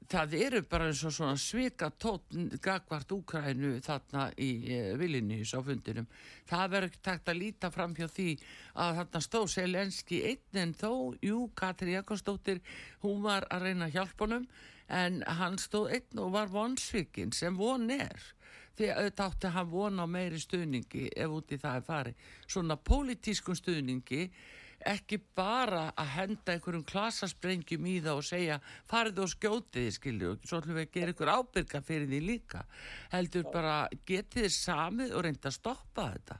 [0.10, 5.62] það eru bara eins og svona svika tótn gagvart Úkrænu þarna í e, Vilnius á
[5.66, 6.08] fundinum.
[6.50, 8.30] Það verður takt að líta fram hjá því
[8.74, 10.92] að þarna stóð Selenski einn en þó,
[11.22, 12.64] jú, Katri Jakobsdóttir,
[13.06, 14.50] hún var að reyna hjálpunum
[14.90, 18.18] en hann stóð einn og var vonsvikinn sem von er.
[18.80, 22.26] Því auðvitað átti hann von á meiri stuðningi ef úti það er farið.
[22.48, 24.30] Svona pólitískun stuðningi
[24.88, 28.60] ekki bara að henda einhverjum klasasprengjum í það og segja
[28.90, 32.22] farið og skjótið þið skilju og svo ætlum við að gera einhver ábyrga fyrir því
[32.26, 32.64] líka.
[33.12, 33.76] Heldur bara
[34.06, 36.40] getið þið samið og reynda að stoppa þetta.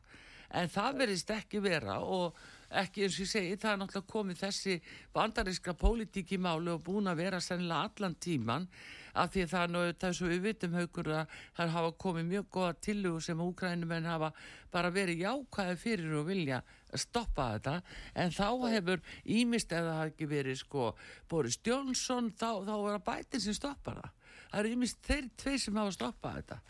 [0.60, 4.42] En það verðist ekki vera og ekki eins og ég segi það er náttúrulega komið
[4.44, 4.80] þessi
[5.14, 8.68] bandaríska pólitík í málu og búin að vera sennilega allan tíman
[9.14, 12.50] af því það er nú þess að við vitum haugur að það hafa komið mjög
[12.58, 14.32] goða tillugu sem úkrænumenn hafa
[14.74, 16.62] bara verið jákvæði fyrir og vilja
[16.94, 17.76] stoppa þetta.
[18.16, 20.92] En þá hefur ímist eða það ekki verið sko
[21.30, 24.14] Boris Jónsson þá, þá er það bætið sem stoppar það.
[24.50, 26.62] Það eru ímist þeir tvei sem hafa stoppað þetta.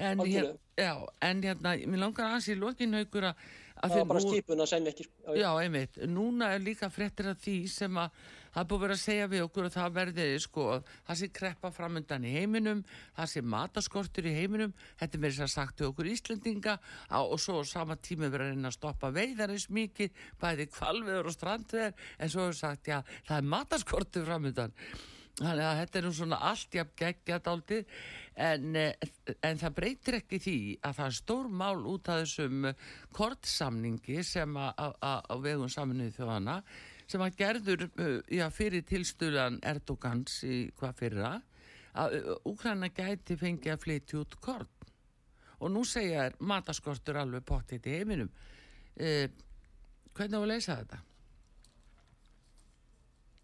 [0.00, 3.42] En, hér, já, en hérna, mér langar aðeins í lokinaugur að
[3.80, 7.40] það var bara skipun að segja ekki já, já, einmitt, núna er líka fréttir af
[7.44, 8.22] því sem að
[8.54, 10.66] það er búið að vera að segja við okkur að það verði sko,
[11.06, 12.82] það sé kreppa framöndan í heiminum
[13.16, 14.74] það sé mataskortur í heiminum.
[15.00, 18.56] Þetta er verið að sagt við okkur Íslandinga á, og svo sama tími verið að
[18.56, 23.00] reyna að stoppa veiðar eins mikið bæði kvalveður og strandveður en svo er sagt já,
[23.28, 24.76] það er mataskortur framöndan
[25.40, 27.92] þannig að þetta er nú svona allt jafn geggjat áldið
[28.44, 29.10] en, eh,
[29.46, 32.70] en það breytir ekki því að það er stór mál út af þessum
[33.16, 36.60] kortsamningi sem á vegum saminuði þjóðana
[37.10, 41.32] sem að gerður uh, já, fyrir tilstölan Erdogans í hvað fyrra
[41.98, 44.70] að Úkræna uh, gæti fengið að flytja út korn.
[45.60, 48.30] Og nú segja er mataskortur alveg potið í heiminum.
[48.96, 49.28] Eh,
[50.16, 51.00] hvernig á að leysa þetta?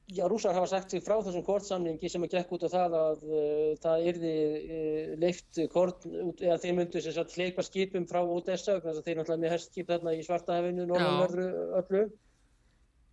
[0.06, 3.24] Já, rúsar hafa sagt sig frá þessum kortsamlingi sem er gekk út á það að
[3.26, 4.34] uh, það yrði
[4.76, 6.06] uh, leift kort,
[6.38, 9.90] eða þeir myndu sem sagt hleypa skipum frá Odessa, þannig að þeir náttúrulega með herstskip
[9.90, 11.48] þarna í Svartahefinu, Norðanverðu
[11.80, 12.04] öllu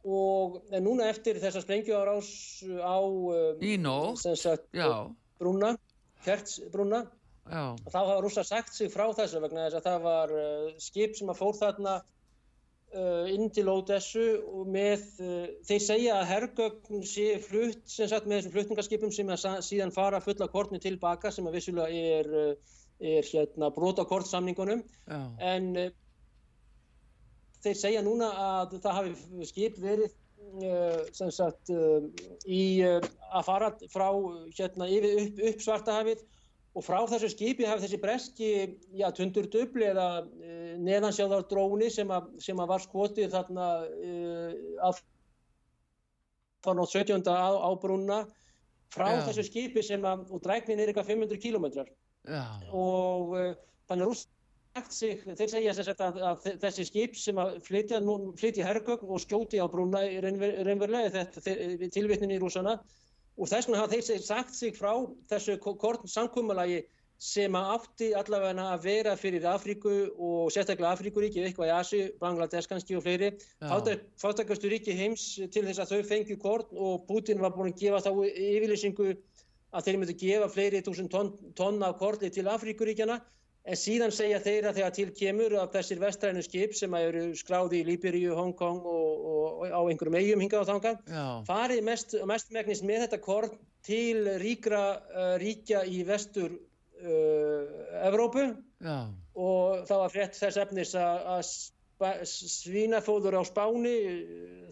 [0.04, 2.30] og núna eftir þessa sprengjuárás
[2.84, 3.60] á um,
[5.40, 5.76] brúna,
[6.26, 7.06] kertsbrúna
[7.44, 11.32] þá hafa rúsa sagt sig frá þessu vegna þess að það var uh, skip sem
[11.32, 17.28] að fór þarna uh, inn til Ódessu og með, uh, þeir segja að hergögn sé
[17.44, 21.60] flutt sem sagt með þessum flutningarskipum sem að síðan fara fulla kortni tilbaka sem að
[21.60, 24.86] vissulega er, uh, er hérna brota kortsamningunum
[25.40, 25.92] en uh,
[27.64, 32.04] þeir segja núna að það hafi skip verið uh, sem sagt uh,
[32.46, 33.00] í uh,
[33.32, 34.08] að fara frá
[34.58, 36.24] hérna yfir upp, upp svartahafið
[36.74, 38.52] og frá þessu skipi hafi þessi breski
[38.98, 40.26] já, tundur dubli eða
[40.82, 43.68] neðansjáðar dróni sem að, sem að var skotið þarna
[44.82, 45.04] að
[46.66, 47.22] 17.
[47.30, 48.24] á, á brúna
[48.94, 49.22] frá já.
[49.28, 51.94] þessu skipi sem að, og dræknin er eitthvað 500 kílometrar
[52.74, 53.38] og
[53.86, 54.34] þannig rúst
[54.90, 58.00] Sig, þeir segja sagt, að, að þessi skip sem að flytja,
[58.40, 62.80] flytja herrgögn og skjóti á brúna reynverlega þetta tilvittnin í rúsana
[63.38, 64.96] og þess vegna hafa þeir sagt sig frá
[65.30, 66.80] þessu kortn samkvömmalagi
[67.22, 72.98] sem átti allavega að vera fyrir Afríku og sérstaklega Afríkuríki, eitthvað í Asi, Bangladesh kannski
[72.98, 73.30] og fleiri.
[73.62, 78.02] Fátakastu ríki heims til þess að þau fengju kortn og Putin var búin að gefa
[78.08, 79.14] þá yfirlýsingu
[79.74, 83.22] að þeir myndu gefa fleiri túsund tonna ton af korli til Afríkuríkjana
[83.64, 87.80] en síðan segja þeir að þegar til kemur að þessir vestrænu skip sem eru skráði
[87.80, 92.52] í Líberíu, Hongkong og, og, og á einhverjum eigum hingað á þangan farið mest, mest
[92.56, 98.50] megnist með þetta korn til ríkra uh, ríkja í vestur uh, Evrópu
[98.84, 98.98] Já.
[99.36, 101.48] og það var frett þess efnis að
[102.28, 103.96] svínafóður á Spáni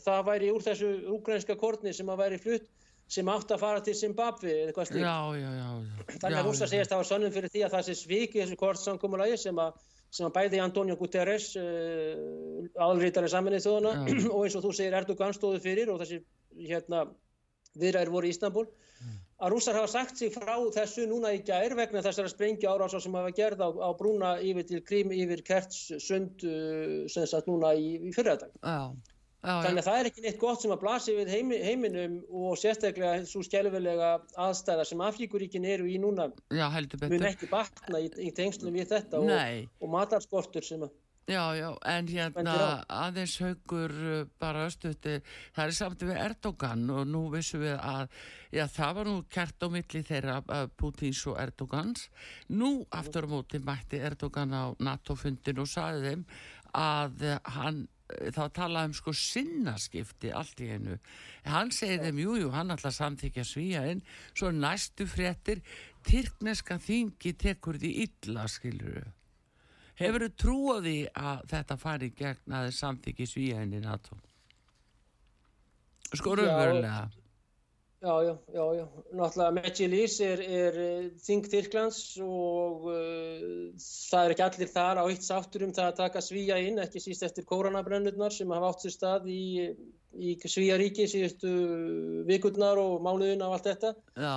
[0.03, 2.67] það væri úr þessu úgrænska korni sem að væri flutt
[3.11, 5.03] sem átt að fara til Zimbabwe eða eitthvað slíkt.
[5.03, 5.71] Já, já, já.
[6.13, 8.59] Þannig að rúsa segist að það var sönnum fyrir því að það sé svikið þessu
[8.61, 9.81] kortsamkómulagi sem að,
[10.11, 15.35] sem að bæði Antonio Guterres, uh, aðalrítari saminnið þjóðana og eins og þú segir Erdogan
[15.35, 16.21] stóðu fyrir og þessi
[16.69, 17.03] hérna,
[17.81, 19.21] viðræður voru í Ístanbul, mm.
[19.43, 23.15] að rúsar hafa sagt sig frá þessu núna í gær vegna þessara sprengja árásar sem
[23.19, 27.75] hafa gerð á, á brúna yfir til Krím yfir Kerts sund uh, sem sagt núna
[27.75, 28.55] í, í fyrradag.
[28.63, 28.95] Já.
[29.41, 33.23] Þannig að það er ekki neitt gott sem að blasi við heimi, heiminum og sérstaklega
[33.25, 38.75] svo skjálfilega aðstæða sem Afríkuríkin eru í núna já, mun ekki batna í, í tengslum
[38.77, 39.31] við þetta og,
[39.81, 40.93] og matarskortur sem að
[41.29, 42.53] Já, já, en hérna
[42.89, 45.19] aðeins haugur uh, bara östuði,
[45.53, 48.09] það er samt við Erdogan og nú vissum við að,
[48.51, 52.09] já það var nú kert á milli þeirra uh, Pútins og Erdogans.
[52.49, 56.25] Nú aftur á móti mætti Erdogan á NATO-fundin og saði þeim
[56.81, 57.85] að hann
[58.35, 60.97] þá talaðum um sko sinnaskipti allt í hennu.
[61.47, 64.03] Hann segið þeim, jújú, jú, hann alltaf samþykja svíja inn,
[64.33, 65.63] svo næstu fréttir,
[66.01, 69.03] Tyrkneska þingi tekur því illa, skiluru.
[70.01, 74.17] Hefur þau trúið því að þetta fari gegn að þau samþykja svíja inn í NATO?
[76.11, 77.03] Sko raunverulega.
[78.01, 78.85] Já, já, já, já.
[79.13, 85.03] Náttúrulega Medjilís er, er eh, þing Tyrklands og uh, það er ekki allir þar á
[85.05, 88.87] eitt sáttur um það að taka svíja inn, ekki síst eftir koronabrennurnar sem hafa átt
[88.87, 89.45] sér stað í,
[90.17, 91.53] í Svíjaríki síðustu
[92.25, 93.93] vikurnar og mánuðina og allt þetta.
[94.17, 94.35] Já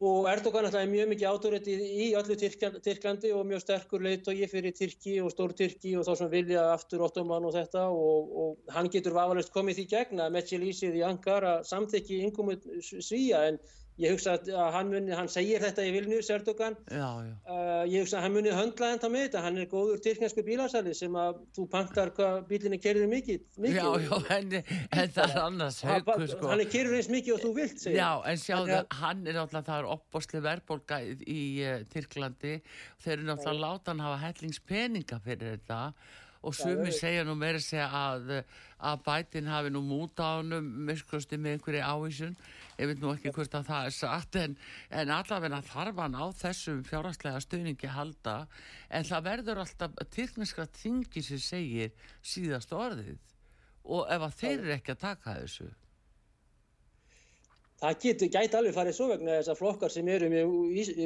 [0.00, 4.74] og Erdogan alltaf er mjög mikið átóritið í öllu Tyrklandi og mjög sterkur leiðtogi fyrir
[4.78, 7.88] Tyrki og stór Tyrki og þá sem vilja aftur Ottoman og þetta.
[7.90, 13.42] Og, og hann getur vafalust komið því gegna með Medjilísið í Ankara samþekki yngumut svíja
[13.48, 13.58] en
[13.98, 17.06] Ég hugsa að hann muni, hann segir þetta í Vilnius, já.
[17.50, 20.92] Uh, ég hugsa að hann muni höndla þetta með þetta, hann er góður tyrknarsku bílasæli
[20.94, 23.80] sem að þú pankar hvað bílinni kerður mikið, mikið.
[23.80, 24.54] Já, já, en,
[25.02, 26.52] en það er annars höggur, sko.
[26.52, 27.98] Hann er kerður eins mikið og þú vilt, segja.
[27.98, 32.54] Já, en sjáðu, hann er náttúrulega, það er opbosli verðbólka í, í uh, Tyrklandi,
[33.02, 35.82] þeir eru náttúrulega láta hann hafa hellingspeninga fyrir þetta
[36.46, 38.30] og sumi segja nú meira segja að,
[38.78, 40.54] að bætin hafi nú múta á hann
[40.86, 42.36] með einhverju ávísun
[42.78, 44.54] ég veit nú ekki hvort að það er satt en,
[45.00, 48.36] en allavega þarf hann á þessum fjárhastlega stöðningi halda
[48.94, 53.18] en það verður alltaf tyrkniska þingi sem segir síðast orðið.
[53.88, 55.68] Og ef að þeir eru ekki að taka þessu?
[57.78, 60.28] Það getur, gæti alveg farið svo vegna þess að flokkar sem eru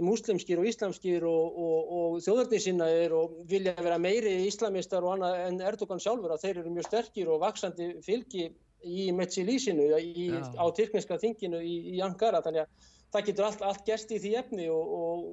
[0.06, 5.60] muslimskir og islamskir og, og, og þjóðarnisinnaðir og vilja vera meiri islamistar og annað en
[5.68, 8.46] Erdogan sjálfur að þeir eru mjög sterkir og vaksandi fylgi
[8.84, 14.12] í Metsilísinu á tyrkneska þinginu í, í Ankara þannig að það getur allt, allt gerst
[14.14, 15.24] í því efni og, og,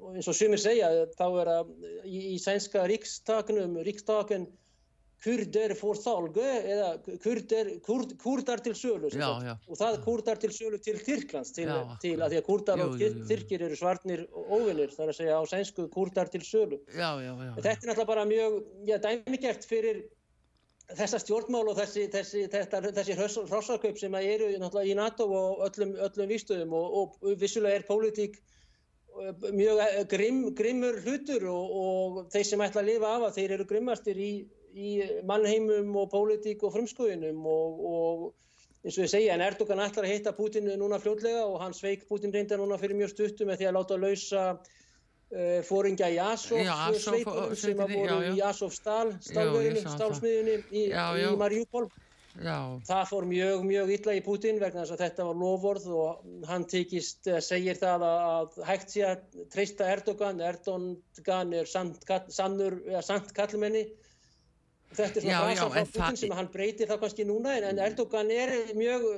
[0.00, 1.70] og eins og sumir segja þá er að
[2.04, 4.50] í, í sænska ríkstaknum, ríkstakn
[5.22, 6.88] kurder fór þálgu eða
[7.22, 9.52] kurder, kurd, kurdar til sölu já, já.
[9.68, 11.68] og það kurdar til sölu til Tyrklands til,
[12.02, 12.96] til að því að kurdar og.
[13.30, 16.80] Tyrkir eru svarnir óvinnir þar að segja á sænsku kurdar til sölu.
[16.90, 18.58] Já, þetta er náttúrulega bara mjög
[19.06, 20.02] dæmigert fyrir
[20.98, 26.74] þessa stjórnmál og þessi, þessi, þessi hrossarkaup sem eru í NATO og öllum, öllum výstöðum
[26.78, 32.66] og, og vissulega er pólitík eh, mjög eh, grimm, grimmur hlutur og, og þeir sem
[32.66, 34.32] ætla að lifa af að þeir eru grimmastir í,
[34.72, 34.92] í
[35.28, 38.28] mannheimum og pólitík og frumskóinum og, og
[38.82, 42.08] eins og ég segja en Erdogan ætlar að hitta Putin núna fljótlega og hann sveik
[42.08, 44.46] Putin reynda núna fyrir mjög stuttum með því að láta lausa
[45.64, 46.60] fóringja í Asov
[47.00, 48.32] sveitunum sem að voru já, já.
[48.36, 51.86] í Asov stál stálsmiðunni í, í Mariupol
[52.32, 56.64] það fór mjög mjög illa í Putin vegna þess að þetta var lofvorð og hann
[56.64, 60.40] tekist uh, segir það að hægt sé að treysta Erdogan.
[60.40, 62.00] Erdogan er sant,
[62.32, 63.84] sannur sant kallmenni
[64.96, 68.54] þetta er svona frasa frá Putin sem hann breytir það kannski núna en Erdogan er
[68.76, 69.08] mjög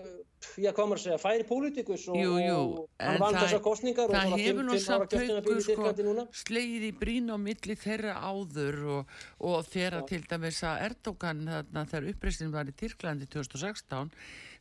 [0.60, 4.34] já, komur að segja, færi pólítikus og, jú, jú, og hann vann þessar kostningar það
[4.36, 9.14] og hefur nú samt haugur sko, slegið í brín á milli þeirra áður og,
[9.50, 14.12] og þeirra til dæmis að Erdogan þarna þegar uppreystin var í Tyrklandi 2016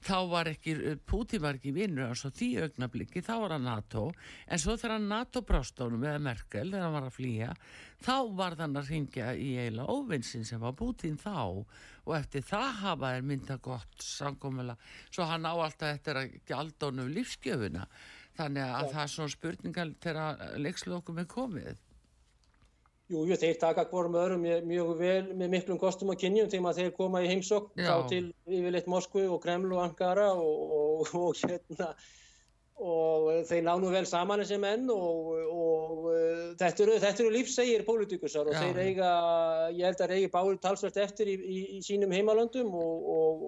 [0.03, 0.75] þá var ekki,
[1.09, 4.05] Putin var ekki vinnur á því augnabliki, þá var hann NATO.
[4.47, 7.51] En svo þegar NATO brástónum eða Merkel, þegar hann var að flýja
[8.03, 11.63] þá var þann að ringja í eila óvinnsin sem var Putin þá.
[12.03, 14.75] Og eftir það hafa er mynda gott samkomila
[15.07, 17.87] svo hann á alltaf eftir að gjalda honum lífskjöfuna
[18.37, 18.91] þannig að Já.
[18.93, 21.81] það er svona spurningal þegar leikslokum er komið
[23.13, 26.91] Jú, jú, þeir taka hvorm öðrum mjög vel með miklum kostum og kynjum þegar þeir
[26.97, 31.93] koma í heimsokk þá til yfirleitt Moskvu og Kreml og Ankara og, og, og hérna
[32.83, 36.07] og þeir ná nú vel saman þessi menn og, og
[36.59, 38.63] þetta eru, eru lífsegir pólitíkusar og Já.
[38.63, 39.11] þeir eiga,
[39.77, 43.45] ég held að reygi báður talsvært eftir í, í, í sínum heimalöndum og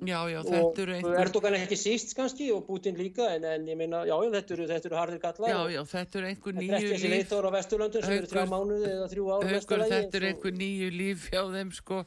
[0.00, 1.16] Já, já, þetta eru einhver...
[1.20, 4.88] Erdogan ekki síst kannski og Putin líka en, en ég meina, já, þetta eru, þetta
[4.88, 5.50] eru hardir gallar.
[5.52, 6.76] Já, já, þetta eru einhver nýju líf.
[6.76, 9.92] Þetta er þessi leitor á Vesturlöndun sem eru þrjá mánuði eða þrjú ára Vesturlægi.
[9.96, 12.00] Þetta eru einhver nýju líf hjá þeim, sko.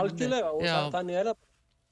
[0.00, 1.40] Algjörlega og það, þannig er það.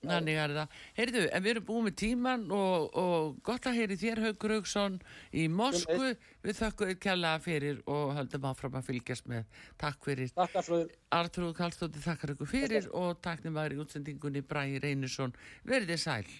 [0.06, 0.74] Þannig er það.
[0.94, 4.98] Heyrðu, en við erum búið með tíman og, og gott að heyri þér Haugur Haugsson
[5.34, 6.12] í Moskvu.
[6.46, 9.48] Við þakkum þér kjallaða fyrir og höldum áfram að fylgjast með.
[9.82, 10.30] Takk fyrir.
[10.38, 10.92] Takk fyrir.
[11.18, 12.94] Artur Kallstóttir þakkar ykkur fyrir takk.
[12.94, 15.34] og takknum var í útsendingunni Bræði Reynisson.
[15.66, 16.38] Verðið sæl.